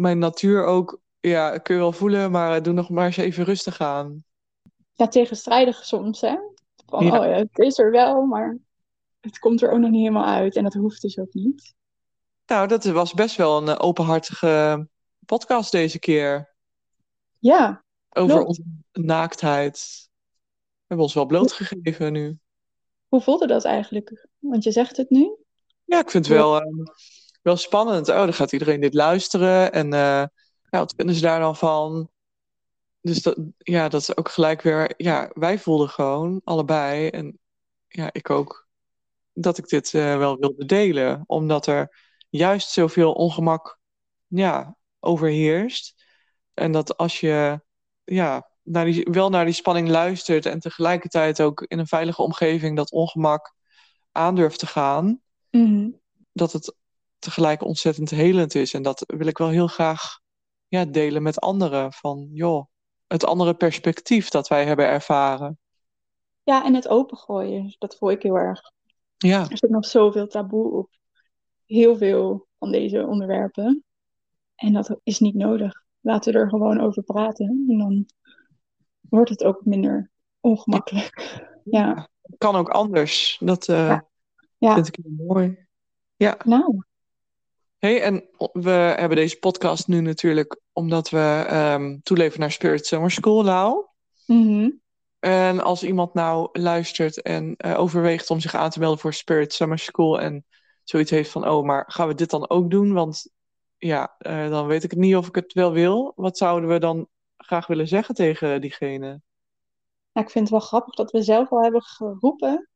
mijn 0.00 0.18
natuur 0.18 0.64
ook 0.64 1.00
ja, 1.20 1.58
kun 1.58 1.74
je 1.74 1.80
wel 1.80 1.92
voelen, 1.92 2.30
maar 2.30 2.62
doe 2.62 2.72
nog 2.72 2.88
maar 2.88 3.06
eens 3.06 3.16
even 3.16 3.44
rustig 3.44 3.80
aan. 3.80 4.24
Ja, 4.92 5.08
tegenstrijdig 5.08 5.84
soms, 5.84 6.20
hè? 6.20 6.36
Van, 6.86 7.04
ja. 7.04 7.18
oh 7.18 7.24
ja, 7.24 7.32
het 7.32 7.58
is 7.58 7.78
er 7.78 7.90
wel, 7.90 8.26
maar 8.26 8.58
het 9.20 9.38
komt 9.38 9.62
er 9.62 9.70
ook 9.70 9.78
nog 9.78 9.90
niet 9.90 10.00
helemaal 10.00 10.34
uit. 10.34 10.56
En 10.56 10.62
dat 10.62 10.74
hoeft 10.74 11.02
dus 11.02 11.18
ook 11.18 11.34
niet. 11.34 11.74
Nou, 12.46 12.68
dat 12.68 12.84
was 12.84 13.14
best 13.14 13.36
wel 13.36 13.68
een 13.68 13.78
openhartige 13.78 14.88
podcast 15.26 15.72
deze 15.72 15.98
keer. 15.98 16.54
Ja. 17.38 17.84
Over 18.10 18.44
onze 18.44 18.62
naaktheid. 18.92 20.08
We 20.12 20.84
hebben 20.86 21.06
ons 21.06 21.14
wel 21.14 21.26
blootgegeven 21.26 22.12
nu. 22.12 22.38
Hoe 23.08 23.20
voelde 23.20 23.46
dat 23.46 23.64
eigenlijk? 23.64 24.26
Want 24.38 24.64
je 24.64 24.70
zegt 24.70 24.96
het 24.96 25.10
nu. 25.10 25.36
Ja, 25.84 26.00
ik 26.00 26.10
vind 26.10 26.26
het 26.26 26.36
wel, 26.36 26.56
uh, 26.56 26.86
wel 27.42 27.56
spannend. 27.56 28.08
Oh, 28.08 28.16
dan 28.16 28.34
gaat 28.34 28.52
iedereen 28.52 28.80
dit 28.80 28.94
luisteren. 28.94 29.72
En 29.72 29.86
uh, 29.86 30.24
ja, 30.70 30.78
wat 30.78 30.94
vinden 30.96 31.14
ze 31.14 31.20
daar 31.20 31.40
dan 31.40 31.56
van? 31.56 32.10
Dus 33.00 33.22
dat, 33.22 33.38
ja, 33.58 33.88
dat 33.88 34.00
is 34.00 34.16
ook 34.16 34.28
gelijk 34.28 34.62
weer, 34.62 34.94
ja, 34.96 35.30
wij 35.34 35.58
voelden 35.58 35.88
gewoon 35.88 36.40
allebei, 36.44 37.08
en 37.08 37.38
ja, 37.88 38.08
ik 38.12 38.30
ook, 38.30 38.68
dat 39.32 39.58
ik 39.58 39.68
dit 39.68 39.92
uh, 39.92 40.16
wel 40.16 40.36
wilde 40.36 40.64
delen. 40.64 41.22
Omdat 41.26 41.66
er 41.66 41.96
juist 42.28 42.70
zoveel 42.70 43.12
ongemak, 43.12 43.78
ja, 44.26 44.76
overheerst. 45.00 46.04
En 46.54 46.72
dat 46.72 46.96
als 46.96 47.20
je, 47.20 47.60
ja, 48.04 48.50
naar 48.66 48.84
die, 48.84 49.06
wel 49.10 49.30
naar 49.30 49.44
die 49.44 49.54
spanning 49.54 49.88
luistert 49.88 50.46
en 50.46 50.60
tegelijkertijd 50.60 51.40
ook 51.40 51.62
in 51.62 51.78
een 51.78 51.86
veilige 51.86 52.22
omgeving 52.22 52.76
dat 52.76 52.90
ongemak 52.90 53.54
aandurft 54.12 54.58
te 54.58 54.66
gaan, 54.66 55.20
mm 55.50 55.64
-hmm. 55.66 56.00
dat 56.32 56.52
het 56.52 56.74
tegelijk 57.18 57.62
ontzettend 57.62 58.10
helend 58.10 58.54
is. 58.54 58.74
En 58.74 58.82
dat 58.82 59.04
wil 59.06 59.26
ik 59.26 59.38
wel 59.38 59.48
heel 59.48 59.66
graag 59.66 60.20
ja, 60.68 60.84
delen 60.84 61.22
met 61.22 61.40
anderen. 61.40 61.92
Van 61.92 62.28
joh, 62.32 62.66
het 63.06 63.24
andere 63.24 63.54
perspectief 63.54 64.28
dat 64.28 64.48
wij 64.48 64.64
hebben 64.66 64.86
ervaren. 64.86 65.58
Ja, 66.42 66.64
en 66.64 66.74
het 66.74 66.88
opengooien, 66.88 67.74
dat 67.78 67.96
voel 67.96 68.10
ik 68.10 68.22
heel 68.22 68.38
erg. 68.38 68.60
Ja. 69.16 69.40
Er 69.50 69.58
zit 69.58 69.70
nog 69.70 69.86
zoveel 69.86 70.26
taboe 70.26 70.72
op 70.72 70.90
heel 71.64 71.96
veel 71.96 72.46
van 72.58 72.70
deze 72.70 73.06
onderwerpen. 73.06 73.84
En 74.54 74.72
dat 74.72 75.00
is 75.02 75.18
niet 75.18 75.34
nodig. 75.34 75.84
Laten 76.00 76.32
we 76.32 76.38
er 76.38 76.48
gewoon 76.48 76.80
over 76.80 77.02
praten. 77.02 77.64
En 77.68 77.78
dan 77.78 78.06
wordt 79.08 79.30
het 79.30 79.44
ook 79.44 79.64
minder 79.64 80.10
ongemakkelijk. 80.40 81.40
Ja. 81.64 82.08
Het 82.22 82.38
kan 82.38 82.56
ook 82.56 82.68
anders. 82.68 83.36
Dat 83.40 83.68
uh, 83.68 83.76
ja. 83.76 84.08
Ja. 84.58 84.74
vind 84.74 84.88
ik 84.88 84.98
heel 85.02 85.26
mooi. 85.26 85.66
Ja. 86.16 86.36
Nou, 86.44 86.84
Hey, 87.78 88.02
en 88.02 88.24
we 88.52 88.70
hebben 88.70 89.16
deze 89.16 89.38
podcast 89.38 89.88
nu 89.88 90.00
natuurlijk 90.00 90.60
omdat 90.72 91.10
we 91.10 91.46
um, 91.52 92.02
toeleven 92.02 92.40
naar 92.40 92.52
Spirit 92.52 92.86
Summer 92.86 93.10
School, 93.10 93.44
Lau. 93.44 93.86
Mm 94.26 94.80
En 95.18 95.60
als 95.60 95.82
iemand 95.82 96.14
nou 96.14 96.48
luistert 96.52 97.22
en 97.22 97.54
uh, 97.56 97.78
overweegt 97.78 98.30
om 98.30 98.40
zich 98.40 98.54
aan 98.54 98.70
te 98.70 98.78
melden 98.78 98.98
voor 98.98 99.14
Spirit 99.14 99.52
Summer 99.52 99.78
School 99.78 100.20
en 100.20 100.44
zoiets 100.84 101.10
heeft 101.10 101.30
van, 101.30 101.48
oh, 101.48 101.64
maar 101.64 101.84
gaan 101.88 102.08
we 102.08 102.14
dit 102.14 102.30
dan 102.30 102.50
ook 102.50 102.70
doen? 102.70 102.92
Want 102.92 103.30
ja, 103.76 104.16
uh, 104.18 104.48
dan 104.48 104.66
weet 104.66 104.84
ik 104.84 104.90
het 104.90 105.00
niet 105.00 105.16
of 105.16 105.28
ik 105.28 105.34
het 105.34 105.52
wel 105.52 105.72
wil. 105.72 106.12
Wat 106.16 106.38
zouden 106.38 106.68
we 106.68 106.78
dan 106.78 107.08
graag 107.46 107.66
willen 107.66 107.88
zeggen 107.88 108.14
tegen 108.14 108.60
diegene? 108.60 109.20
Nou, 110.12 110.26
ik 110.26 110.30
vind 110.30 110.34
het 110.34 110.50
wel 110.50 110.60
grappig 110.60 110.94
dat 110.94 111.10
we 111.10 111.22
zelf 111.22 111.50
al 111.50 111.62
hebben 111.62 111.82
geroepen. 111.82 112.68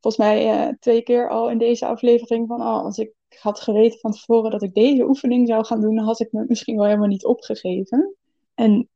Volgens 0.00 0.24
mij 0.24 0.50
eh, 0.50 0.72
twee 0.78 1.02
keer 1.02 1.30
al 1.30 1.50
in 1.50 1.58
deze 1.58 1.86
aflevering 1.86 2.46
van... 2.48 2.60
Oh, 2.60 2.84
als 2.84 2.98
ik 2.98 3.14
had 3.40 3.60
geweten 3.60 3.98
van 3.98 4.10
tevoren 4.10 4.50
dat 4.50 4.62
ik 4.62 4.74
deze 4.74 5.04
oefening 5.04 5.48
zou 5.48 5.64
gaan 5.64 5.80
doen... 5.80 5.98
had 5.98 6.20
ik 6.20 6.32
me 6.32 6.44
misschien 6.48 6.76
wel 6.76 6.84
helemaal 6.84 7.08
niet 7.08 7.24
opgegeven. 7.24 8.16
En 8.54 8.88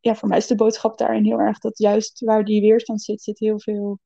ja, 0.00 0.14
voor 0.14 0.28
mij 0.28 0.38
is 0.38 0.46
de 0.46 0.54
boodschap 0.54 0.98
daarin 0.98 1.24
heel 1.24 1.38
erg 1.38 1.58
dat 1.58 1.78
juist 1.78 2.20
waar 2.20 2.44
die 2.44 2.60
weerstand 2.60 3.02
zit... 3.02 3.22
zit 3.22 3.38
heel 3.38 3.60
veel 3.60 3.98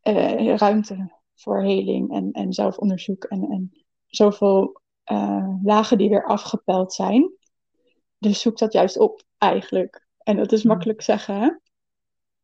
eh, 0.00 0.56
ruimte 0.56 1.20
voor 1.34 1.62
heling 1.62 2.12
en, 2.12 2.32
en 2.32 2.52
zelfonderzoek. 2.52 3.24
En, 3.24 3.42
en 3.42 3.72
zoveel 4.06 4.80
uh, 5.12 5.54
lagen 5.62 5.98
die 5.98 6.08
weer 6.08 6.24
afgepeld 6.26 6.92
zijn. 6.92 7.32
Dus 8.22 8.40
zoek 8.40 8.58
dat 8.58 8.72
juist 8.72 8.98
op, 8.98 9.22
eigenlijk. 9.38 10.06
En 10.18 10.36
dat 10.36 10.52
is 10.52 10.62
makkelijk 10.62 11.02
zeggen, 11.02 11.40
hè? 11.40 11.50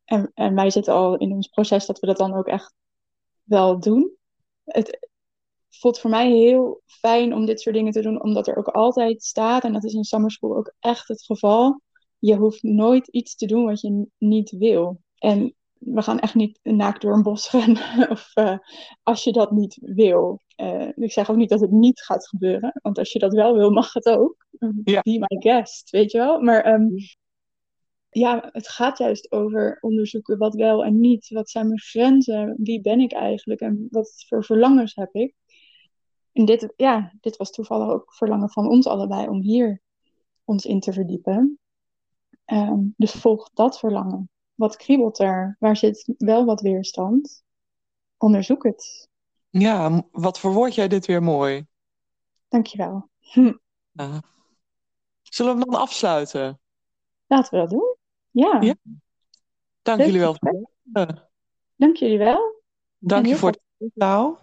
En, 0.05 0.31
en 0.35 0.55
wij 0.55 0.70
zitten 0.70 0.95
al 0.95 1.16
in 1.16 1.33
ons 1.33 1.47
proces 1.47 1.87
dat 1.87 1.99
we 1.99 2.07
dat 2.07 2.16
dan 2.16 2.35
ook 2.35 2.47
echt 2.47 2.74
wel 3.43 3.81
doen. 3.81 4.16
Het 4.64 5.09
voelt 5.68 5.99
voor 5.99 6.11
mij 6.11 6.31
heel 6.31 6.83
fijn 6.85 7.35
om 7.35 7.47
dit 7.47 7.61
soort 7.61 7.74
dingen 7.74 7.93
te 7.93 8.01
doen, 8.01 8.22
omdat 8.22 8.47
er 8.47 8.57
ook 8.57 8.68
altijd 8.68 9.22
staat, 9.22 9.64
en 9.64 9.72
dat 9.72 9.85
is 9.85 9.93
in 9.93 10.05
Summer 10.05 10.31
School 10.31 10.57
ook 10.57 10.74
echt 10.79 11.09
het 11.09 11.22
geval, 11.24 11.81
je 12.18 12.37
hoeft 12.37 12.62
nooit 12.62 13.09
iets 13.09 13.37
te 13.37 13.47
doen 13.47 13.64
wat 13.64 13.81
je 13.81 14.07
niet 14.18 14.51
wil. 14.51 15.01
En 15.14 15.55
we 15.79 16.03
gaan 16.03 16.18
echt 16.18 16.35
niet 16.35 16.59
naakt 16.62 17.01
door 17.01 17.14
een 17.14 17.22
bos 17.22 17.51
rennen, 17.53 18.11
of 18.11 18.31
uh, 18.35 18.59
als 19.03 19.24
je 19.24 19.33
dat 19.33 19.51
niet 19.51 19.79
wil. 19.81 20.41
Uh, 20.57 20.89
ik 20.95 21.12
zeg 21.12 21.31
ook 21.31 21.37
niet 21.37 21.49
dat 21.49 21.61
het 21.61 21.70
niet 21.70 22.01
gaat 22.01 22.29
gebeuren, 22.29 22.79
want 22.83 22.99
als 22.99 23.12
je 23.12 23.18
dat 23.18 23.33
wel 23.33 23.55
wil, 23.55 23.70
mag 23.70 23.93
het 23.93 24.07
ook. 24.07 24.47
Ja. 24.85 25.01
Be 25.01 25.18
my 25.18 25.41
guest, 25.41 25.91
weet 25.91 26.11
je 26.11 26.18
wel. 26.18 26.41
Maar 26.41 26.72
um, 26.72 26.95
ja, 28.11 28.49
het 28.53 28.68
gaat 28.68 28.99
juist 28.99 29.33
over 29.33 29.79
onderzoeken 29.81 30.39
wat 30.39 30.55
wel 30.55 30.85
en 30.85 31.01
niet. 31.01 31.29
Wat 31.29 31.51
zijn 31.51 31.66
mijn 31.66 31.81
grenzen? 31.81 32.55
Wie 32.59 32.81
ben 32.81 33.01
ik 33.01 33.12
eigenlijk? 33.12 33.61
En 33.61 33.87
wat 33.91 34.24
voor 34.29 34.45
verlangens 34.45 34.95
heb 34.95 35.14
ik? 35.14 35.35
En 36.33 36.45
dit, 36.45 36.72
ja, 36.76 37.12
dit 37.20 37.37
was 37.37 37.51
toevallig 37.51 37.89
ook 37.89 38.14
verlangen 38.14 38.51
van 38.51 38.68
ons 38.68 38.87
allebei 38.87 39.29
om 39.29 39.41
hier 39.41 39.83
ons 40.45 40.66
in 40.66 40.81
te 40.81 40.93
verdiepen. 40.93 41.59
Um, 42.47 42.95
dus 42.97 43.12
volg 43.12 43.51
dat 43.55 43.79
verlangen. 43.79 44.31
Wat 44.59 44.77
kriebelt 44.77 45.19
er? 45.19 45.57
Waar 45.59 45.77
zit 45.77 46.15
wel 46.17 46.45
wat 46.45 46.61
weerstand? 46.61 47.45
Onderzoek 48.17 48.63
het. 48.63 49.09
Ja, 49.51 50.03
wat 50.11 50.39
verwoord 50.39 50.75
jij 50.75 50.89
dit 50.89 51.07
weer 51.07 51.23
mooi. 51.23 51.67
Dankjewel. 52.49 53.09
Hm. 53.19 53.53
Ja. 53.93 54.23
Zullen 55.23 55.55
we 55.55 55.61
hem 55.61 55.71
dan 55.71 55.81
afsluiten? 55.81 56.61
Laten 57.27 57.51
we 57.51 57.59
dat 57.59 57.71
doen. 57.71 57.97
Ja. 58.31 58.61
ja. 58.61 58.75
Dank 59.83 60.01
jullie 60.01 60.21
wel. 60.21 60.35
Voor 60.35 60.69
Dank 61.77 61.97
jullie 61.97 62.19
wel. 62.19 62.63
Dank 62.99 63.27
je 63.27 63.37
voor 63.37 63.51
het 63.51 63.91
nou. 63.95 64.37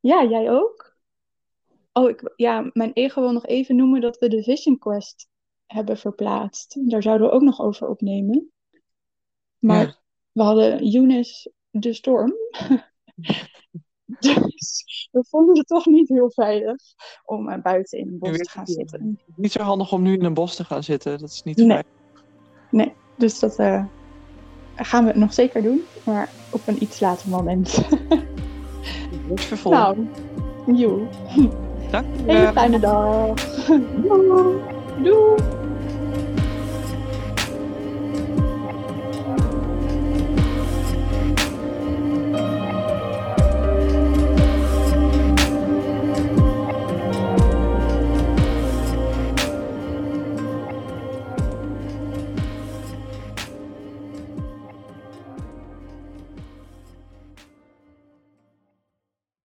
Ja, 0.00 0.24
jij 0.24 0.50
ook. 0.50 0.96
Oh, 1.92 2.08
ik, 2.08 2.32
ja, 2.36 2.70
mijn 2.72 2.92
ego 2.92 3.20
wil 3.20 3.32
nog 3.32 3.46
even 3.46 3.76
noemen 3.76 4.00
dat 4.00 4.18
we 4.18 4.28
de 4.28 4.42
Vision 4.42 4.78
Quest 4.78 5.28
hebben 5.66 5.98
verplaatst. 5.98 6.90
Daar 6.90 7.02
zouden 7.02 7.28
we 7.28 7.32
ook 7.32 7.42
nog 7.42 7.60
over 7.60 7.88
opnemen. 7.88 8.50
Maar 9.66 10.00
we 10.32 10.42
hadden 10.42 10.86
Younes 10.86 11.50
de 11.70 11.92
storm. 11.92 12.34
dus 14.18 14.84
we 15.10 15.24
vonden 15.28 15.56
het 15.58 15.66
toch 15.66 15.86
niet 15.86 16.08
heel 16.08 16.30
veilig 16.30 16.82
om 17.24 17.48
uh, 17.48 17.62
buiten 17.62 17.98
in 17.98 18.08
een 18.08 18.18
bos 18.18 18.38
te 18.38 18.50
gaan 18.50 18.66
zitten. 18.66 19.20
Niet 19.36 19.52
zo 19.52 19.62
handig 19.62 19.92
om 19.92 20.02
nu 20.02 20.12
in 20.12 20.24
een 20.24 20.34
bos 20.34 20.56
te 20.56 20.64
gaan 20.64 20.82
zitten. 20.82 21.18
Dat 21.18 21.30
is 21.30 21.42
niet 21.42 21.56
nee. 21.56 21.82
Nee, 22.70 22.92
dus 23.16 23.38
dat 23.38 23.58
uh, 23.58 23.84
gaan 24.74 25.04
we 25.04 25.12
nog 25.18 25.32
zeker 25.32 25.62
doen, 25.62 25.82
maar 26.04 26.30
op 26.50 26.60
een 26.66 26.82
iets 26.82 27.00
later 27.00 27.28
moment. 27.28 27.88
nou, 29.64 30.08
joe. 30.66 31.06
Dank 31.90 32.16
je. 32.16 32.22
Hele 32.32 32.52
fijne 32.52 32.78
dag. 32.78 33.34
Doei. 34.02 34.62
Doei. 35.02 35.65